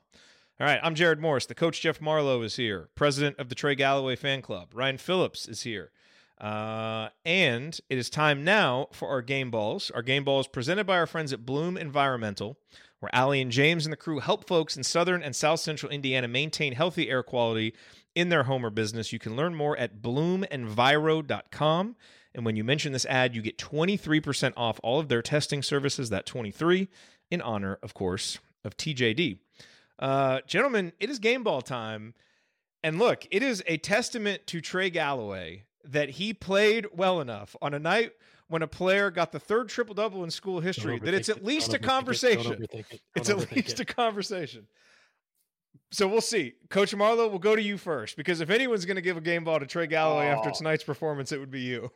[0.60, 1.46] All right, I'm Jared Morris.
[1.46, 2.88] The coach Jeff Marlowe is here.
[2.96, 4.70] President of the Trey Galloway fan club.
[4.74, 5.92] Ryan Phillips is here.
[6.40, 9.92] Uh, and it is time now for our game balls.
[9.94, 12.58] Our game balls presented by our friends at Bloom Environmental,
[12.98, 16.26] where Allie and James and the crew help folks in southern and south central Indiana
[16.26, 17.72] maintain healthy air quality
[18.16, 19.12] in their home or business.
[19.12, 21.96] You can learn more at bloomenviro.com.
[22.34, 26.10] And when you mention this ad, you get 23% off all of their testing services,
[26.10, 26.88] that 23
[27.30, 29.38] in honor, of course, of TJD.
[29.98, 32.14] Uh, gentlemen, it is game ball time.
[32.82, 37.74] And look, it is a testament to Trey Galloway that he played well enough on
[37.74, 38.12] a night
[38.48, 41.74] when a player got the third triple double in school history that it's at least
[41.74, 42.66] a conversation.
[43.14, 44.66] It's at least a conversation.
[45.90, 46.54] So we'll see.
[46.68, 49.44] Coach Marlowe, we'll go to you first because if anyone's going to give a game
[49.44, 50.38] ball to Trey Galloway oh.
[50.38, 51.90] after tonight's performance, it would be you.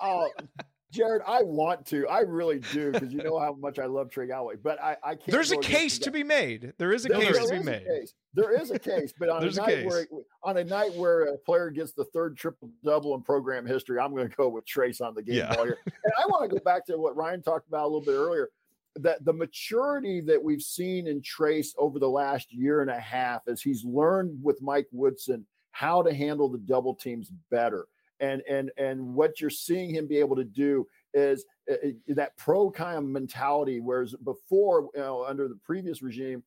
[0.00, 0.28] Oh,
[0.92, 2.06] Jared, I want to.
[2.06, 4.54] I really do because you know how much I love Trey Galloway.
[4.62, 5.26] But I, I can't.
[5.26, 6.72] There's a case to be made.
[6.78, 7.86] There is a there, case there to be made.
[8.34, 10.06] There is a case, but on a night a where
[10.44, 14.14] on a night where a player gets the third triple double in program history, I'm
[14.14, 15.54] going to go with Trayce on the game yeah.
[15.54, 15.78] ball here.
[15.86, 18.50] And I want to go back to what Ryan talked about a little bit earlier.
[18.96, 23.42] That the maturity that we've seen in Trayce over the last year and a half,
[23.48, 27.86] as he's learned with Mike Woodson how to handle the double teams better
[28.20, 32.36] and and and what you're seeing him be able to do is uh, uh, that
[32.36, 33.80] pro kind of mentality.
[33.80, 36.42] Whereas before, you know, under the previous regime,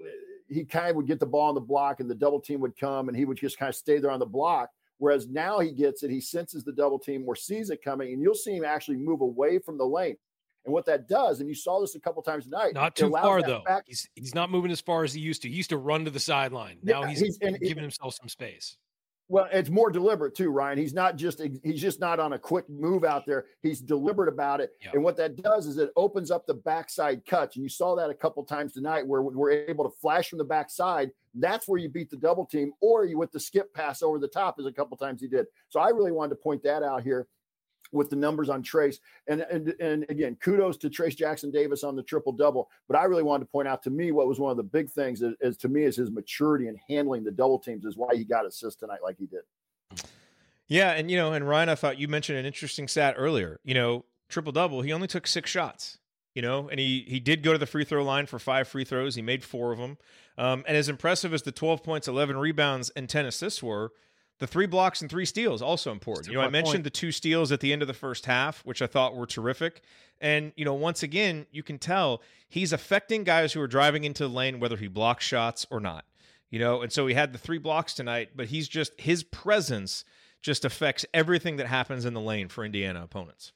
[0.00, 0.08] uh,
[0.48, 2.76] he kind of would get the ball on the block and the double team would
[2.78, 4.70] come and he would just kind of stay there on the block.
[4.98, 8.22] Whereas now he gets it, he senses the double team or sees it coming, and
[8.22, 10.16] you'll see him actually move away from the lane.
[10.66, 13.40] And what that does, and you saw this a couple times tonight, not too far
[13.40, 13.62] though.
[13.64, 15.48] Back- he's he's not moving as far as he used to.
[15.48, 16.76] He used to run to the sideline.
[16.82, 18.76] Now yeah, he's, he's giving himself some space.
[19.30, 20.76] Well, it's more deliberate too, Ryan.
[20.76, 23.46] He's not just he's just not on a quick move out there.
[23.62, 24.72] He's deliberate about it.
[24.82, 24.94] Yep.
[24.94, 27.54] And what that does is it opens up the backside cuts.
[27.54, 30.44] And you saw that a couple times tonight where we're able to flash from the
[30.44, 31.12] backside.
[31.32, 34.26] That's where you beat the double team, or you with the skip pass over the
[34.26, 35.46] top, as a couple times he did.
[35.68, 37.28] So I really wanted to point that out here
[37.92, 38.98] with the numbers on Trayce.
[39.26, 42.70] And, and and again, kudos to Trayce Jackson Davis on the triple double.
[42.88, 44.90] But I really wanted to point out to me what was one of the big
[44.90, 48.14] things is, is to me is his maturity in handling the double teams is why
[48.14, 49.42] he got assists tonight like he did.
[50.68, 53.58] Yeah, and you know, and Ryan, I thought you mentioned an interesting stat earlier.
[53.64, 55.98] You know, triple double, he only took six shots.
[56.32, 58.84] You know, and he he did go to the free throw line for five free
[58.84, 59.16] throws.
[59.16, 59.98] He made four of them.
[60.38, 63.92] Um, and as impressive as the twelve points, eleven rebounds, and ten assists were,
[64.40, 66.28] the three blocks and three steals also important.
[66.28, 66.84] You know, I mentioned point.
[66.84, 69.82] the two steals at the end of the first half, which I thought were terrific.
[70.20, 74.24] And you know, once again, you can tell he's affecting guys who are driving into
[74.24, 76.06] the lane, whether he blocks shots or not.
[76.48, 80.04] You know, and so he had the three blocks tonight, but he's just his presence
[80.42, 83.52] just affects everything that happens in the lane for Indiana opponents.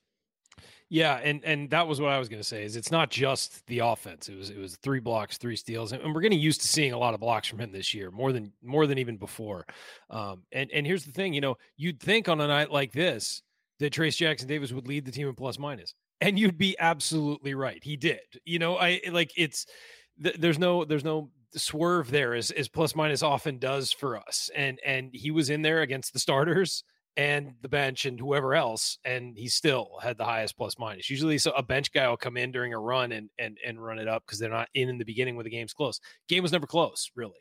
[0.95, 2.63] Yeah, and and that was what I was going to say.
[2.63, 4.29] Is it's not just the offense.
[4.29, 6.99] It was it was three blocks, three steals, and, we're getting used to seeing a
[6.99, 9.67] lot of blocks from him this year, more than more than even before.
[10.09, 13.43] Um, and and here's the thing, you know, you'd think on a night like this
[13.81, 17.57] that Trayce Jackson Davis would lead the team in plus minus, and you'd be absolutely
[17.57, 17.83] right.
[17.83, 18.21] He did.
[18.45, 19.67] You know, I like it's
[20.23, 24.49] th- there's no there's no swerve there as as plus minus often does for us,
[24.55, 26.85] and and he was in there against the starters
[27.17, 31.09] and the bench and whoever else, and he still had the highest plus minus.
[31.09, 33.99] Usually, so a bench guy will come in during a run and and and run
[33.99, 36.01] it up because they're not in in the beginning when the game's close.
[36.29, 37.33] Game was never close, really,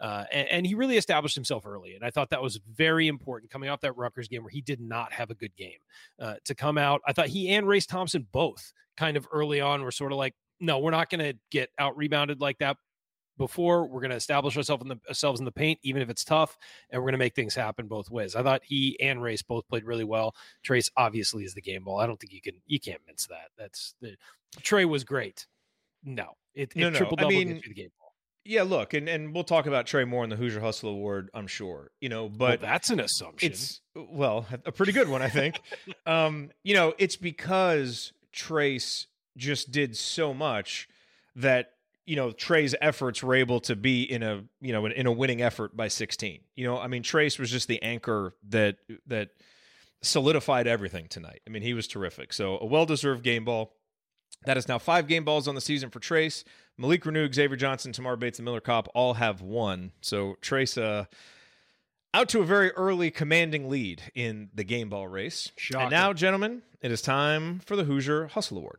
[0.00, 3.52] uh, and, and, he really established himself early, and I thought that was very important
[3.52, 5.78] coming off that Rutgers game where he did not have a good game
[6.20, 7.00] uh, to come out.
[7.06, 10.34] I thought he and Race Thompson both kind of early on were sort of like,
[10.60, 12.76] no, we're not going to get out rebounded like that
[13.42, 13.86] before.
[13.86, 16.56] We're going to establish ourselves in the ourselves in the paint, even if it's tough,
[16.90, 18.36] and we're going to make things happen both ways.
[18.36, 20.34] I thought he and Race both played really well.
[20.64, 21.98] Trayce obviously is the game ball.
[21.98, 23.50] I don't think you can you can't mince that.
[23.58, 24.16] That's the
[24.62, 25.46] Trey was great.
[26.04, 26.96] No, it, no, it no.
[26.98, 28.14] triple double I mean, gets you the game ball.
[28.44, 31.46] Yeah, look, and, and we'll talk about Trey more in the Hoosier Hustle Award, I'm
[31.46, 31.90] sure.
[32.00, 33.52] You know, but well, that's an assumption.
[33.52, 35.60] It's well, a pretty good one, I think.
[36.06, 40.88] um, you know, it's because Trayce just did so much
[41.36, 41.72] that
[42.06, 45.12] you know Trey's efforts were able to be in a you know in, in a
[45.12, 46.40] winning effort by 16.
[46.56, 48.76] You know, I mean Trayce was just the anchor that
[49.06, 49.30] that
[50.02, 51.40] solidified everything tonight.
[51.46, 52.32] I mean, he was terrific.
[52.32, 53.74] So a well-deserved game ball.
[54.44, 56.42] That is now five game balls on the season for Trayce.
[56.76, 59.92] Malik Reneau, Xavier Johnson, Tamar Bates, and Miller Kopp all have one.
[60.00, 61.04] So Trayce uh,
[62.12, 65.52] out to a very early commanding lead in the game ball race.
[65.56, 65.82] Shocking.
[65.82, 68.78] And now, gentlemen, it is time for the Hoosier Hustle Award.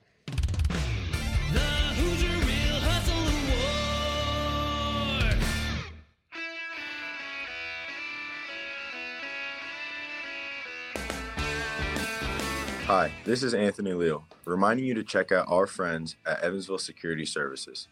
[12.88, 17.26] Hi, this is Anthony Leal, reminding you to check out our friends at Evansville Security
[17.26, 17.88] Services.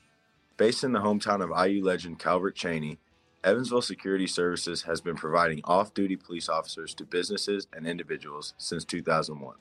[0.58, 2.98] Based in the hometown of IU legend Calbert Cheaney,
[3.42, 8.84] Evansville Security Services has been providing off duty police officers to businesses and individuals since
[8.84, 9.56] 2001.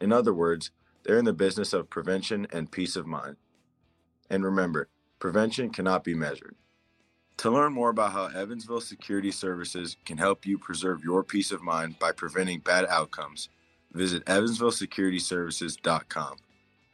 [0.00, 0.70] In other words,
[1.02, 3.36] they're in the business of prevention and peace of mind.
[4.30, 4.88] And remember,
[5.18, 6.56] prevention cannot be measured.
[7.36, 11.60] To learn more about how Evansville Security Services can help you preserve your peace of
[11.60, 13.50] mind by preventing bad outcomes,
[13.96, 16.36] visit evansvillesecurityservices.com.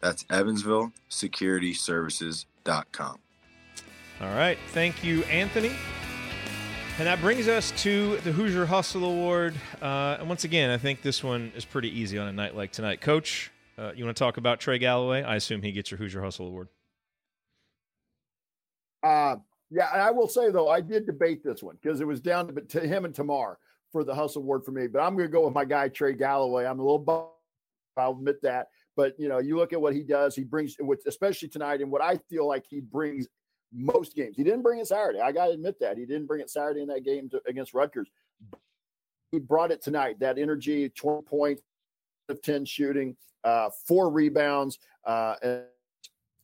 [0.01, 3.19] That's evansvillesecurityservices.com.
[4.21, 4.59] All right.
[4.69, 5.73] Thank you, Anthony.
[6.99, 9.55] And that brings us to the Hoosier Hustle Award.
[9.81, 12.71] Uh, and once again, I think this one is pretty easy on a night like
[12.71, 13.01] tonight.
[13.01, 15.23] Coach, uh, you want to talk about Trey Galloway?
[15.23, 16.69] I assume he gets your Hoosier Hustle Award.
[19.03, 19.37] Uh,
[19.71, 22.49] yeah, and I will say though, I did debate this one because it was down
[22.49, 23.59] to, to him and Tamar
[23.93, 24.87] for the hustle award for me.
[24.87, 26.65] But I'm going to go with my guy Trey Galloway.
[26.65, 27.29] I'm a little bummed.
[27.97, 28.69] I'll admit that.
[28.97, 30.35] But you know, you look at what he does.
[30.35, 30.77] He brings,
[31.07, 33.29] especially tonight, and what I feel like he brings
[33.73, 34.37] most games.
[34.37, 35.21] He didn't bring it Saturday.
[35.21, 37.75] I got to admit that he didn't bring it Saturday in that game to, against
[37.75, 38.09] Rutgers.
[39.31, 40.21] He brought it tonight.
[40.21, 41.63] That energy, 20 points
[42.29, 45.63] of 10 shooting, uh, four rebounds, uh, and,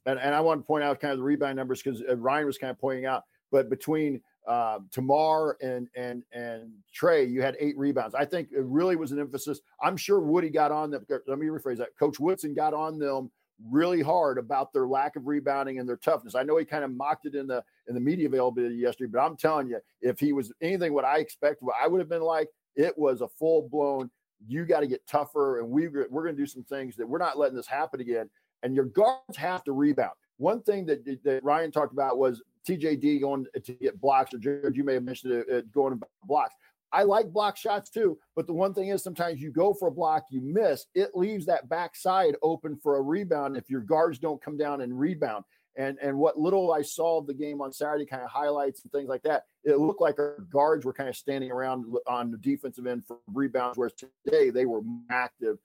[0.06, 2.46] and and I want to point out kind of the rebound numbers because uh, Ryan
[2.46, 3.24] was kind of pointing out.
[3.52, 8.14] But between uh, Tamar and and and Trey, you had eight rebounds.
[8.14, 9.60] I think it really was an emphasis.
[9.82, 11.06] I'm sure Woody got on them.
[11.26, 11.96] Let me rephrase that.
[11.98, 13.30] Coach Woodson got on them
[13.70, 16.34] really hard about their lack of rebounding and their toughness.
[16.34, 19.20] I know he kind of mocked it in the in the media availability yesterday, but
[19.20, 22.22] I'm telling you, if he was anything what I expected, what I would have been
[22.22, 24.10] like, it was a full blown.
[24.46, 27.18] You got to get tougher, and we we're going to do some things that we're
[27.18, 28.30] not letting this happen again.
[28.62, 30.14] And your guards have to rebound.
[30.38, 34.76] One thing that, that Ryan talked about was TJD going to get blocks, or Jared,
[34.76, 36.54] you may have mentioned it, it going to blocks.
[36.92, 39.92] I like block shots too, but the one thing is sometimes you go for a
[39.92, 44.42] block, you miss, it leaves that backside open for a rebound if your guards don't
[44.42, 45.44] come down and rebound.
[45.76, 48.90] And and what little I saw of the game on Saturday, kind of highlights and
[48.90, 52.38] things like that, it looked like our guards were kind of standing around on the
[52.38, 55.58] defensive end for rebounds, whereas today they were active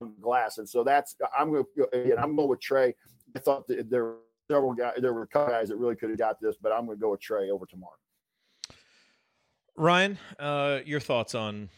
[0.00, 0.58] on glass.
[0.58, 2.94] And so that's I'm going to again, I'm going with Trey.
[3.34, 4.14] I thought that there
[4.52, 6.86] several guys, there were a couple guys that really could have got this, but I'm
[6.86, 7.88] going to go with Trey over Tamar.
[9.76, 11.70] Ryan, uh, your thoughts on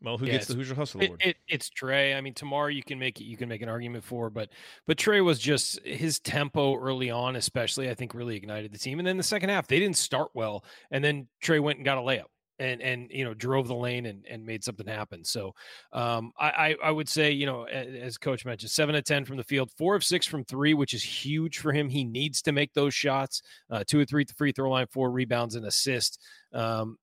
[0.00, 2.14] well, who Yeah, gets the it's- Hoosier Hustle It, it, it's Trey.
[2.14, 3.24] I mean, Tamar you can make it.
[3.24, 4.48] You can make an argument for, but
[4.86, 8.98] but Trey was just his tempo early on, especially I think, really ignited the team.
[8.98, 11.98] And then the second half, they didn't start well, and then Trey went and got
[11.98, 12.24] a layup
[12.58, 15.24] and and you know drove the lane and and made something happen.
[15.24, 15.54] So
[15.92, 19.44] um, I, I would say you know as coach mentioned, seven of ten from the
[19.44, 21.88] field, four of six from three, which is huge for him.
[21.88, 23.42] He needs to make those shots.
[23.70, 26.18] Uh, two or three at the free throw line, four rebounds and assist.
[26.52, 26.98] Um,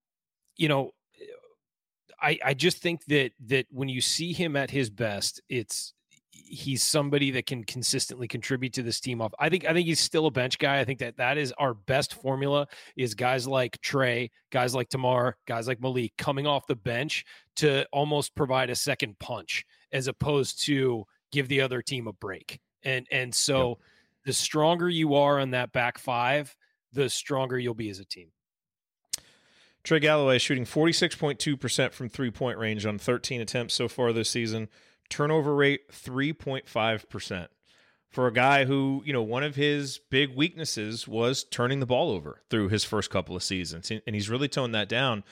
[0.57, 0.91] you know,
[2.21, 5.93] I, I just think that that when you see him at his best, it's
[6.49, 9.33] he's somebody that can consistently contribute to this team off.
[9.39, 10.79] I think I think he's still a bench guy.
[10.79, 15.37] I think that that is our best formula is guys like Trey, guys like Tamar,
[15.47, 17.23] guys like Malik coming off the bench
[17.57, 22.59] to almost provide a second punch as opposed to give the other team a break.
[22.83, 23.79] And and so
[24.25, 26.55] the stronger you are on that back five,
[26.93, 28.31] the stronger you'll be as a team.
[29.83, 34.67] Trey Galloway shooting 46.2% from three point range on 13 attempts so far this season.
[35.09, 37.47] Turnover rate 3.5%.
[38.09, 42.09] For a guy who, you know, one of his big weaknesses was turning the ball
[42.09, 43.91] over through his first couple of seasons.
[43.91, 45.23] And he's really toned that down.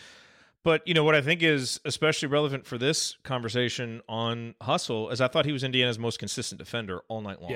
[0.64, 5.22] But, you know, what I think is especially relevant for this conversation on Hustle is
[5.22, 7.52] I thought he was Indiana's most consistent defender all night long.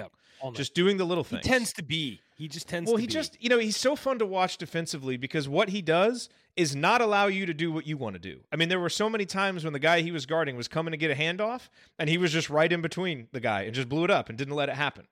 [0.53, 1.45] Just doing the little things.
[1.45, 2.19] He tends to be.
[2.35, 2.93] He just tends to.
[2.93, 3.13] Well, he be.
[3.13, 7.01] just, you know, he's so fun to watch defensively because what he does is not
[7.01, 8.41] allow you to do what you want to do.
[8.51, 10.91] I mean, there were so many times when the guy he was guarding was coming
[10.91, 11.69] to get a handoff
[11.99, 14.37] and he was just right in between the guy and just blew it up and
[14.37, 15.07] didn't let it happen.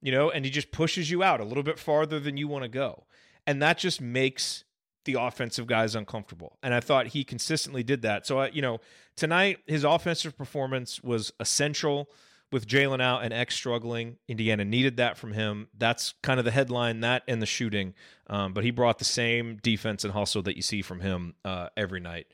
[0.00, 2.64] You know, and he just pushes you out a little bit farther than you want
[2.64, 3.04] to go.
[3.46, 4.64] And that just makes
[5.04, 6.58] the offensive guys uncomfortable.
[6.62, 8.26] And I thought he consistently did that.
[8.26, 8.80] So, I, you know,
[9.16, 12.08] tonight his offensive performance was essential
[12.52, 15.68] with Jalen out and X struggling, Indiana needed that from him.
[15.76, 17.94] That's kind of the headline, that and the shooting.
[18.28, 21.68] Um, but he brought the same defense and hustle that you see from him uh,
[21.76, 22.26] every night,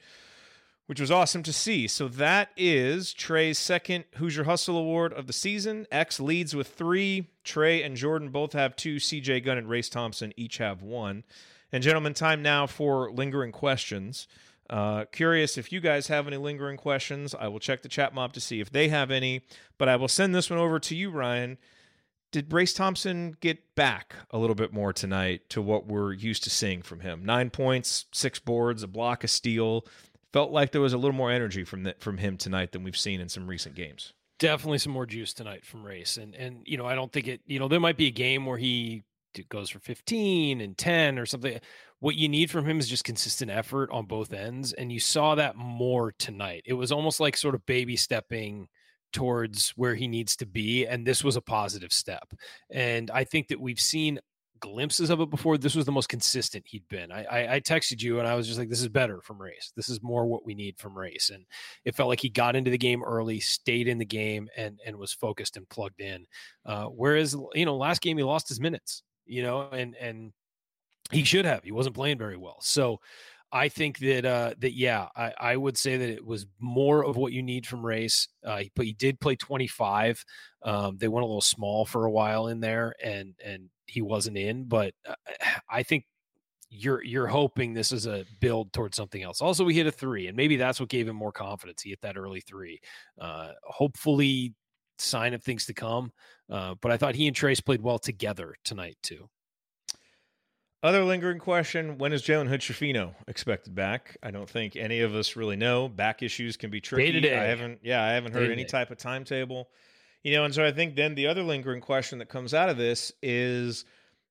[0.87, 1.87] which was awesome to see.
[1.87, 5.87] So that is Trey's second Hoosier Hustle Award of the season.
[5.93, 7.31] X leads with three.
[7.45, 8.97] Trey and Jordan both have two.
[8.97, 11.25] CJ Gunn and Race Thompson each have one.
[11.71, 14.27] And gentlemen, time now for lingering questions.
[14.71, 17.35] Uh, curious if you guys have any lingering questions.
[17.35, 19.43] I will check the chat mob to see if they have any,
[19.79, 21.59] but I will send this one over to you, Ryan.
[22.31, 26.51] Did Race Thompson get back a little bit more tonight to what we're used to
[26.51, 27.25] seeing from him?
[27.25, 29.87] Nine points, six boards, a block, a steal.
[30.35, 32.99] Felt like there was a little more energy from the, from him tonight than we've
[32.99, 34.13] seen in some recent games.
[34.39, 37.41] Definitely some more juice tonight from Race, and and you know I don't think it.
[37.47, 39.03] You know there might be a game where he
[39.45, 41.59] goes for 15 and 10 or something.
[42.01, 44.73] What you need from him is just consistent effort on both ends.
[44.73, 46.63] And you saw that more tonight.
[46.65, 48.69] It was almost like sort of baby stepping
[49.13, 50.87] towards where he needs to be.
[50.87, 52.33] And this was a positive step.
[52.71, 54.21] And I think that we've seen
[54.61, 55.59] glimpses of it before.
[55.59, 57.13] This was the most consistent he'd been.
[57.13, 59.73] I, I, I, texted you and I was just like, this is better from race.
[59.77, 61.31] This is more what we need from race.
[61.33, 61.45] And
[61.85, 64.97] it felt like he got into the game early, stayed in the game and, and
[64.97, 66.27] was focused and plugged in.
[66.67, 70.33] Uh, whereas, you know, last game he lost his minutes you know, and and
[71.11, 71.65] he should have.
[71.65, 72.59] He wasn't playing very well.
[72.61, 73.01] So
[73.51, 77.17] I think that uh that yeah, I, I would say that it was more of
[77.17, 78.29] what you need from race.
[78.45, 80.25] Uh but he did play 25.
[80.63, 84.37] Um they went a little small for a while in there and and he wasn't
[84.37, 85.15] in, but uh,
[85.71, 86.05] I think
[86.71, 89.41] you're you're hoping this is a build towards something else.
[89.41, 91.83] Also, we hit a three, and maybe that's what gave him more confidence.
[91.83, 92.81] He hit that early three.
[93.19, 94.55] Uh, hopefully,
[94.99, 96.13] sign of things to come.
[96.51, 99.29] Uh, but I thought he and Trayce played well together tonight too.
[100.83, 104.17] Other lingering question: When is Jalen Hood-Schifino expected back?
[104.23, 105.89] I don't think any of us really know.
[105.89, 107.07] Back issues can be tricky.
[107.07, 107.37] Day to day.
[107.37, 109.69] I haven't, yeah, I haven't heard day any type of timetable.
[110.23, 112.77] You know, and so I think then the other lingering question that comes out of
[112.77, 113.85] this is,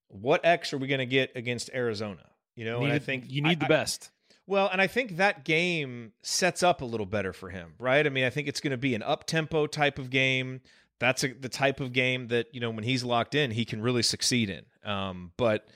[0.07, 2.23] what X are we going to get against Arizona?
[2.55, 4.09] You know, need and I think you need I, the best.
[4.45, 8.05] Well, and I think that game sets up a little better for him, right?
[8.05, 10.61] I mean, I think it's going to be an up tempo type of game.
[10.99, 13.81] That's a, the type of game that you know when he's locked in, he can
[13.81, 14.65] really succeed in.
[14.89, 15.67] Um, but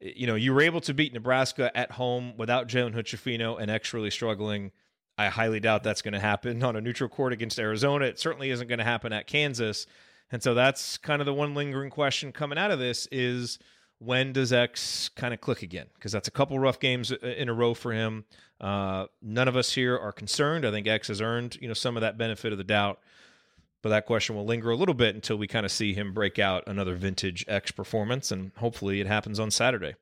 [0.00, 3.92] you know, you were able to beat Nebraska at home without Jalen Hood-Schifino and X
[3.92, 4.72] really struggling.
[5.18, 8.06] I highly doubt that's going to happen on a neutral court against Arizona.
[8.06, 9.86] It certainly isn't going to happen at Kansas.
[10.32, 13.58] And so that's kind of the one lingering question coming out of this is
[13.98, 15.86] when does X kind of click again?
[15.94, 18.24] Because that's a couple rough games in a row for him.
[18.60, 20.64] Uh, none of us here are concerned.
[20.64, 23.00] I think X has earned you know some of that benefit of the doubt,
[23.82, 26.38] but that question will linger a little bit until we kind of see him break
[26.38, 29.94] out another vintage X performance, and hopefully it happens on Saturday.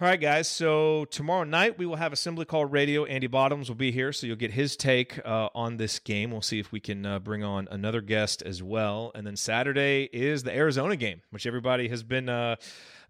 [0.00, 0.46] All right, guys.
[0.46, 3.04] So tomorrow night we will have Assembly Call Radio.
[3.04, 6.30] Andy Bottoms will be here, so you'll get his take uh, on this game.
[6.30, 9.10] We'll see if we can uh, bring on another guest as well.
[9.16, 12.54] And then Saturday is the Arizona game, which everybody has been uh,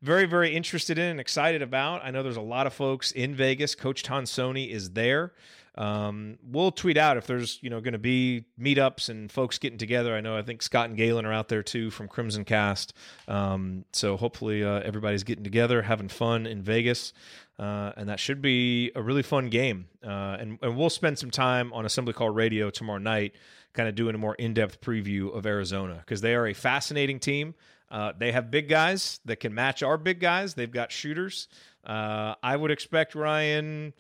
[0.00, 2.02] very, very interested in and excited about.
[2.02, 3.74] I know there's a lot of folks in Vegas.
[3.74, 5.34] Coach Tonsoni is there.
[5.78, 9.78] Um, we'll tweet out if there's you know going to be meetups and folks getting
[9.78, 10.14] together.
[10.14, 12.92] I know I think Scott and Galen are out there too from Crimson Cast.
[13.28, 17.12] Um, so hopefully uh, everybody's getting together, having fun in Vegas.
[17.60, 19.86] Uh, and that should be a really fun game.
[20.04, 23.34] Uh, and, and we'll spend some time on Assembly Call Radio tomorrow night,
[23.72, 27.18] kind of doing a more in depth preview of Arizona because they are a fascinating
[27.18, 27.54] team.
[27.90, 30.54] Uh, they have big guys that can match our big guys.
[30.54, 31.48] They've got shooters.
[31.84, 33.92] Uh, I would expect Ryan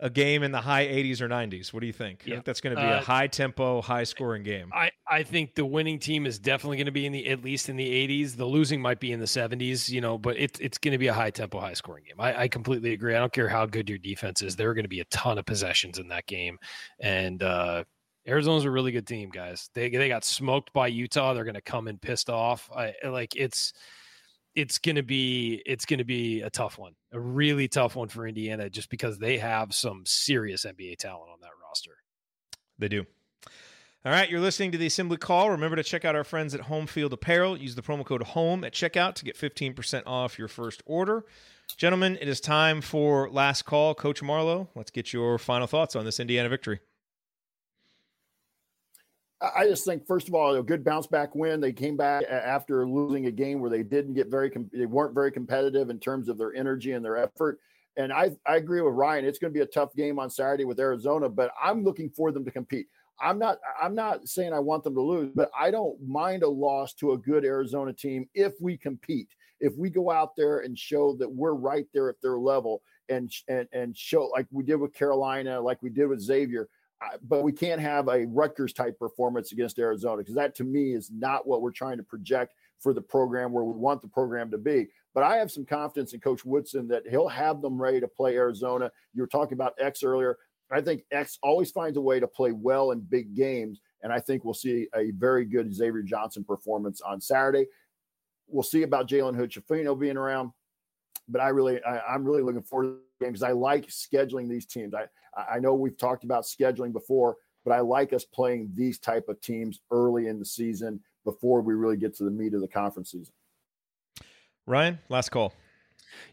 [0.00, 1.72] a game in the high 80s or 90s.
[1.72, 2.22] What do you think?
[2.24, 2.34] Yeah.
[2.34, 4.70] I think that's going to be uh, a high tempo, high scoring game.
[4.72, 7.68] I, I think the winning team is definitely going to be in the at least
[7.68, 8.36] in the 80s.
[8.36, 11.08] The losing might be in the 70s, you know, but it's it's going to be
[11.08, 12.16] a high tempo, high scoring game.
[12.18, 13.14] I, I completely agree.
[13.14, 14.54] I don't care how good your defense is.
[14.54, 16.58] There are going to be a ton of possessions in that game,
[17.00, 17.84] and uh,
[18.26, 19.70] Arizona's a really good team, guys.
[19.74, 21.34] They they got smoked by Utah.
[21.34, 22.70] They're going to come in pissed off.
[22.74, 23.72] I like it's
[24.54, 28.70] it's to be it's to be a tough one, a really tough one for Indiana,
[28.70, 31.96] just because they have some serious NBA talent on that roster.
[32.78, 33.06] They do.
[34.04, 35.50] All right, you're listening to the Assembly Call.
[35.50, 37.56] Remember to check out our friends at Home Field Apparel.
[37.56, 41.24] Use the promo code HOME at checkout to get 15% off your first order.
[41.76, 43.94] Gentlemen, it is time for last call.
[43.94, 46.80] Coach Marlowe, let's get your final thoughts on this Indiana victory.
[49.40, 51.60] I just think, first of all, a good bounce back win.
[51.60, 55.30] They came back after losing a game where they didn't get very, they weren't very
[55.30, 57.60] competitive in terms of their energy and their effort.
[57.96, 59.24] And I, I agree with Ryan.
[59.24, 62.32] It's going to be a tough game on Saturday with Arizona, but I'm looking for
[62.32, 62.88] them to compete.
[63.20, 66.48] I'm not, I'm not saying I want them to lose, but I don't mind a
[66.48, 69.28] loss to a good Arizona team if we compete.
[69.60, 73.32] If we go out there and show that we're right there at their level and
[73.48, 76.68] and and show like we did with Carolina, like we did with Xavier,
[77.22, 81.10] but we can't have a Rutgers type performance against Arizona because that to me is
[81.10, 84.58] not what we're trying to project for the program where we want the program to
[84.58, 84.88] be.
[85.14, 88.36] But I have some confidence in Coach Woodson that he'll have them ready to play
[88.36, 88.90] Arizona.
[89.14, 90.36] You were talking about X earlier.
[90.70, 93.80] I think X always finds a way to play well in big games.
[94.02, 97.66] And I think we'll see a very good Xavier Johnson performance on Saturday.
[98.46, 100.52] We'll see about Jalen Hood being around.
[101.28, 104.48] But I really, I, am really looking forward to the game because I like scheduling
[104.48, 104.94] these teams.
[104.94, 105.06] I,
[105.36, 109.40] I know we've talked about scheduling before, but I like us playing these type of
[109.40, 113.10] teams early in the season before we really get to the meat of the conference
[113.10, 113.34] season.
[114.66, 115.52] Ryan, last call.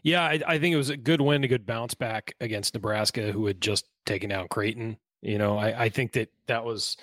[0.02, 3.32] Yeah, I, I, think it was a good win, a good bounce back against Nebraska,
[3.32, 4.96] who had just taken down Creighton.
[5.22, 6.96] You know, I, I think that that was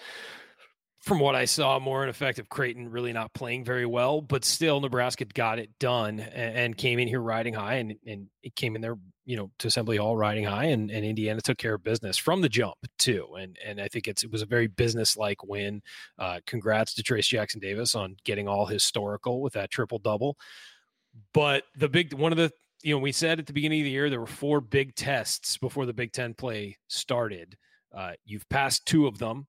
[1.04, 5.26] from what I saw, more ineffective Creighton really not playing very well, but still Nebraska
[5.26, 8.82] got it done and, and, came in here riding high and, and it came in
[8.82, 8.96] there,
[9.26, 12.40] you know, to Assembly Hall riding high and, and Indiana took care of business from
[12.40, 13.28] the jump too.
[13.38, 15.82] And and I think it's it was a very business-like win.
[16.18, 20.38] Uh, congrats to Trayce Jackson Davis on getting all historical with that triple double.
[21.34, 22.50] But the big one of the
[22.82, 25.58] you know, we said at the beginning of the year there were four big tests
[25.58, 27.58] before the Big Ten play started.
[27.94, 29.48] Uh, you've passed two of them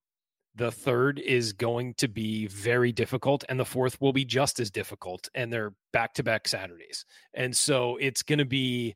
[0.56, 4.70] the third is going to be very difficult, and the fourth will be just as
[4.70, 5.28] difficult.
[5.34, 8.94] And they're back to back Saturdays, and so it's going to be,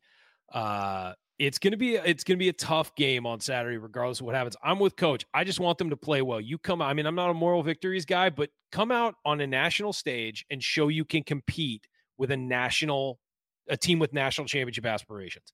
[0.53, 4.21] uh, it's going to be, it's going to be a tough game on Saturday, regardless
[4.21, 4.57] of what happens.
[4.63, 5.25] I'm with Coach.
[5.33, 6.41] I just want them to play well.
[6.41, 9.47] You come, I mean, I'm not a moral victories guy, but come out on a
[9.47, 11.87] national stage and show you can compete
[12.17, 13.21] with a national,
[13.69, 15.53] a team with national championship aspirations.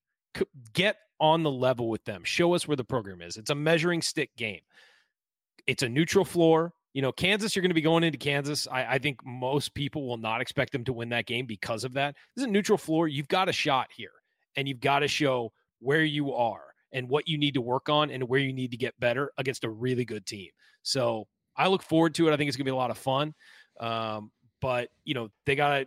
[0.73, 2.25] Get on the level with them.
[2.25, 3.37] Show us where the program is.
[3.37, 4.63] It's a measuring stick game.
[5.67, 6.73] It's a neutral floor.
[6.93, 8.69] You know, Kansas, you're going to be going into Kansas.
[8.71, 11.93] I, I, think most people will not expect them to win that game because of
[11.95, 12.15] that.
[12.37, 13.09] This is a neutral floor.
[13.09, 14.13] You've got a shot here,
[14.57, 16.63] and you've got to show where you are
[16.93, 19.65] and what you need to work on and where you need to get better against
[19.65, 20.51] a really good team.
[20.83, 22.33] So I look forward to it.
[22.33, 23.35] I think it's going to be a lot of fun.
[23.81, 24.31] Um,
[24.65, 25.85] but you know they got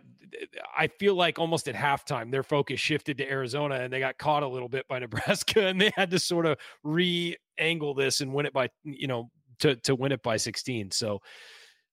[0.76, 4.44] i feel like almost at halftime their focus shifted to arizona and they got caught
[4.44, 8.46] a little bit by nebraska and they had to sort of re-angle this and win
[8.46, 9.28] it by you know
[9.60, 10.90] to to win it by 16.
[10.90, 11.20] So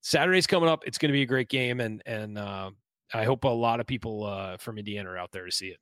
[0.02, 0.84] Saturday's coming up.
[0.86, 2.72] It's going to be a great game, and and uh,
[3.14, 5.80] I hope a lot of people uh, from Indiana are out there to see it.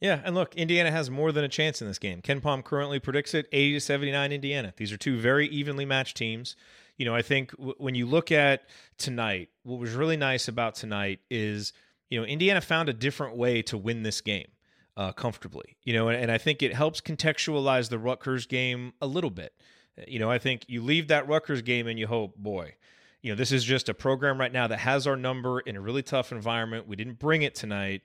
[0.00, 2.20] Yeah, and look, Indiana has more than a chance in this game.
[2.20, 4.74] KenPom currently predicts it 80 to 79 Indiana.
[4.76, 6.56] These are two very evenly matched teams.
[6.98, 8.68] You know, I think w- when you look at
[8.98, 11.72] tonight, what was really nice about tonight is,
[12.10, 14.48] you know, Indiana found a different way to win this game
[14.96, 15.78] uh, comfortably.
[15.84, 19.54] You know, and, and I think it helps contextualize the Rutgers game a little bit.
[20.08, 22.74] You know, I think you leave that Rutgers game and you hope, boy,
[23.22, 25.80] you know, this is just a program right now that has our number in a
[25.80, 26.86] really tough environment.
[26.86, 28.02] We didn't bring it tonight.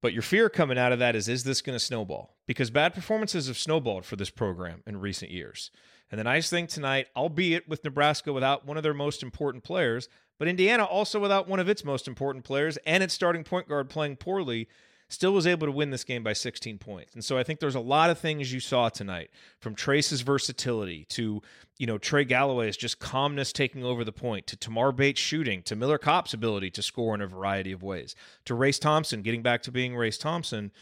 [0.00, 2.36] But your fear coming out of that is, is this going to snowball?
[2.46, 5.72] Because bad performances have snowballed for this program in recent years.
[6.10, 10.08] And the nice thing tonight, albeit with Nebraska without one of their most important players,
[10.38, 13.90] but Indiana also without one of its most important players and its starting point guard
[13.90, 14.68] playing poorly,
[15.08, 17.14] still was able to win this game by 16 points.
[17.14, 19.30] And so I think there's a lot of things you saw tonight
[19.60, 21.42] from Trayce's versatility to,
[21.78, 25.76] you know, Trey Galloway's just calmness taking over the point to Tamar Bates shooting to
[25.76, 29.62] Miller Kopp's ability to score in a variety of ways to Race Thompson getting back
[29.62, 30.72] to being Race Thompson.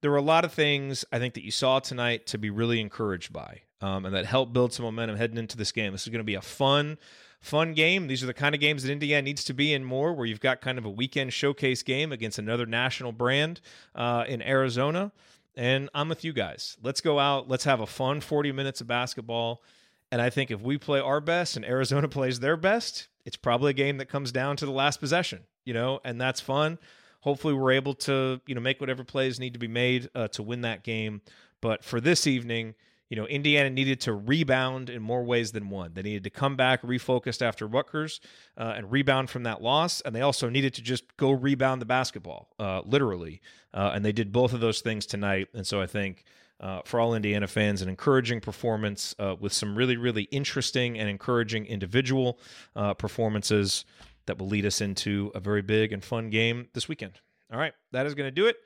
[0.00, 2.80] There were a lot of things I think that you saw tonight to be really
[2.80, 5.92] encouraged by um, and that helped build some momentum heading into this game.
[5.92, 6.98] This is going to be a fun,
[7.42, 8.06] fun game.
[8.06, 10.40] These are the kind of games that Indiana needs to be in more, where you've
[10.40, 13.60] got kind of a weekend showcase game against another national brand
[13.94, 15.12] uh, in Arizona.
[15.54, 16.78] And I'm with you guys.
[16.82, 17.48] Let's go out.
[17.48, 19.62] Let's have a fun 40 minutes of basketball.
[20.10, 23.70] And I think if we play our best and Arizona plays their best, it's probably
[23.70, 26.78] a game that comes down to the last possession, you know, and that's fun.
[27.20, 30.42] Hopefully, we're able to, you know, make whatever plays need to be made uh, to
[30.42, 31.20] win that game.
[31.60, 32.74] But for this evening,
[33.12, 35.92] you know, Indiana needed to rebound in more ways than one.
[35.92, 38.22] They needed to come back refocused after Rutgers
[38.56, 40.00] uh, and rebound from that loss.
[40.00, 43.42] And they also needed to just go rebound the basketball, uh, literally.
[43.74, 45.48] Uh, and they did both of those things tonight.
[45.52, 46.24] And so I think
[46.58, 51.10] uh, for all Indiana fans, an encouraging performance uh, with some really, really interesting and
[51.10, 52.38] encouraging individual
[52.74, 53.84] uh, performances
[54.24, 57.20] that will lead us into a very big and fun game this weekend.
[57.52, 58.56] All right, that is going to do it.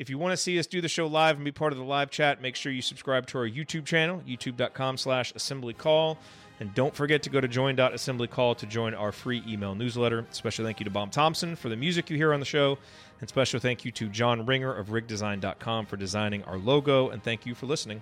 [0.00, 1.84] If you want to see us do the show live and be part of the
[1.84, 6.16] live chat, make sure you subscribe to our YouTube channel, youtube.com slash assembly call.
[6.58, 10.24] And don't forget to go to join.assemblycall to join our free email newsletter.
[10.30, 12.78] Special thank you to Bob Thompson for the music you hear on the show.
[13.20, 17.10] And special thank you to John Ringer of rigdesign.com for designing our logo.
[17.10, 18.00] And thank you for listening.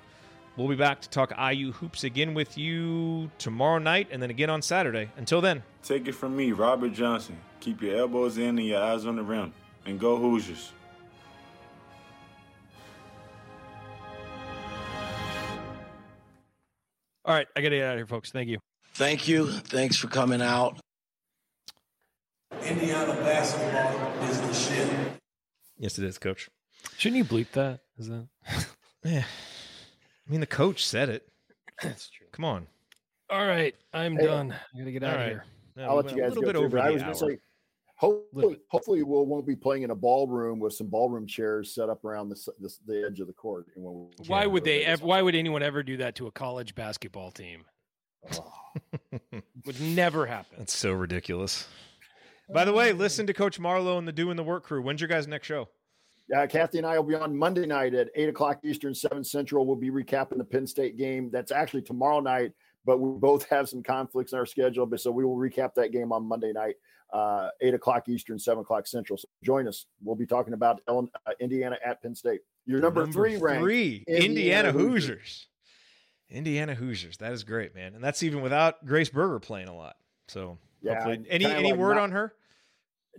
[0.56, 4.50] We'll be back to talk IU hoops again with you tomorrow night and then again
[4.50, 5.10] on Saturday.
[5.16, 7.40] Until then, take it from me, Robert Johnson.
[7.58, 9.52] Keep your elbows in and your eyes on the rim.
[9.84, 10.70] And go Hoosiers.
[17.28, 18.30] All right, I got to get out of here, folks.
[18.30, 18.58] Thank you.
[18.94, 19.46] Thank you.
[19.50, 20.80] Thanks for coming out.
[22.64, 24.90] Indiana basketball is the shit.
[25.76, 26.48] Yes, it is, Coach.
[26.96, 27.80] Shouldn't you bleep that?
[27.98, 28.26] Is that?
[29.04, 29.24] Yeah.
[30.26, 31.28] I mean, the coach said it.
[31.82, 32.26] That's true.
[32.32, 32.66] Come on.
[33.30, 34.52] All right, I'm Hey, done.
[34.52, 35.22] I got to get All out right.
[35.24, 35.44] of here.
[35.76, 37.02] No, I'll we let went you a little go bit too, over but I was
[37.02, 37.38] going to hour.
[38.00, 41.88] Say, hopefully, hopefully we won't be playing in a ballroom with some ballroom chairs set
[41.88, 43.66] up around the the, the edge of the court.
[43.76, 44.78] And when we- Why would they?
[44.80, 44.92] Vegas.
[45.00, 47.64] Ever, why would anyone ever do that to a college basketball team?
[49.64, 50.56] Would never happen.
[50.58, 51.66] That's so ridiculous.
[52.52, 54.82] By the way, listen to Coach Marlowe and the Doing the Work crew.
[54.82, 55.68] When's your guys' next show?
[56.30, 59.66] Yeah, Kathy and I will be on Monday night at eight o'clock Eastern, seven Central.
[59.66, 61.30] We'll be recapping the Penn State game.
[61.30, 62.52] That's actually tomorrow night,
[62.84, 64.84] but we both have some conflicts in our schedule.
[64.86, 66.76] But so we will recap that game on Monday night,
[67.12, 69.16] uh, eight o'clock Eastern, seven o'clock Central.
[69.16, 69.86] So join us.
[70.02, 72.40] We'll be talking about Ellen, uh, Indiana at Penn State.
[72.66, 75.46] Your number, three ranked three Indiana, Hoosiers.
[76.30, 77.16] Indiana Hoosiers.
[77.18, 77.94] That is great, man.
[77.94, 79.96] And that's even without Grace Berger playing a lot.
[80.28, 82.34] So Yeah, hopefully- any any like word not- on her?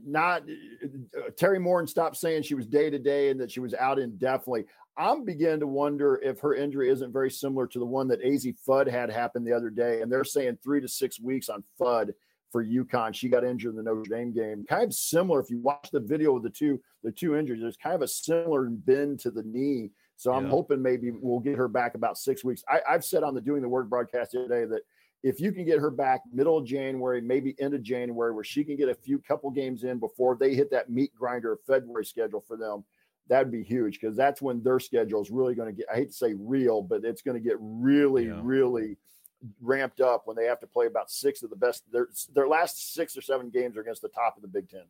[0.05, 3.73] not uh, Teri Moren stopped saying she was day to day and that she was
[3.73, 4.65] out indefinitely.
[4.95, 8.55] I'm beginning to wonder if her injury isn't very similar to the one that Azzi
[8.65, 10.01] Fudd had happen the other day.
[10.01, 12.13] And they're saying three to six weeks on Fudd
[12.51, 13.13] for UConn.
[13.13, 14.65] She got injured in the Notre Dame game.
[14.67, 15.39] Kind of similar.
[15.39, 18.07] If you watch the video of the two, the two injuries, there's kind of a
[18.07, 19.91] similar bend to the knee.
[20.15, 20.49] So I'm Yeah.
[20.49, 22.63] hoping maybe we'll get her back about six weeks.
[22.67, 24.81] I, I've said on the Doing the Work broadcast today that
[25.23, 28.63] if you can get her back middle of January, maybe end of January, where she
[28.63, 32.41] can get a few couple games in before they hit that meat grinder February schedule
[32.41, 32.83] for them,
[33.27, 36.07] that'd be huge because that's when their schedule is really going to get, I hate
[36.07, 38.39] to say real, but it's going to get really, Yeah.
[38.41, 38.97] really
[39.61, 41.83] ramped up when they have to play about six of the best.
[41.91, 44.83] Their, their last six or seven games are against the top of the Big Ten.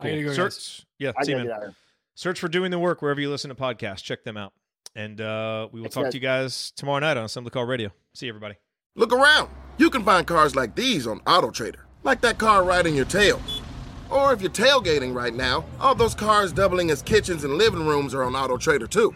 [0.00, 0.32] I gotta go.
[0.32, 1.74] Search, yeah, I see got to get out here.
[2.14, 4.02] Search for Doing the Work wherever you listen to podcasts.
[4.02, 4.52] Check them out.
[4.94, 6.12] And uh, we will Thanks, talk guys.
[6.12, 7.90] to you guys tomorrow night on Assembly Call Radio.
[8.14, 8.54] See you, everybody.
[8.94, 9.50] Look around.
[9.76, 13.40] You can find cars like these on AutoTrader, like that car right in your tail.
[14.10, 18.14] Or if you're tailgating right now, all those cars doubling as kitchens and living rooms
[18.14, 19.14] are on AutoTrader too.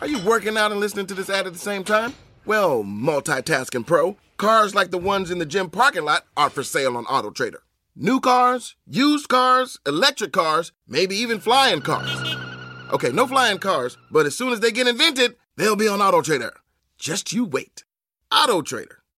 [0.00, 2.14] Are you working out and listening to this ad at the same time?
[2.46, 6.94] Well, multitasking pro, cars like the ones in the gym parking lot are for sale
[6.94, 7.60] on AutoTrader.
[7.96, 12.36] New cars, used cars, electric cars, maybe even flying cars.
[12.92, 16.50] Okay, no flying cars, but as soon as they get invented, they'll be on AutoTrader.
[16.98, 17.84] Just you wait.
[18.30, 18.96] AutoTrader.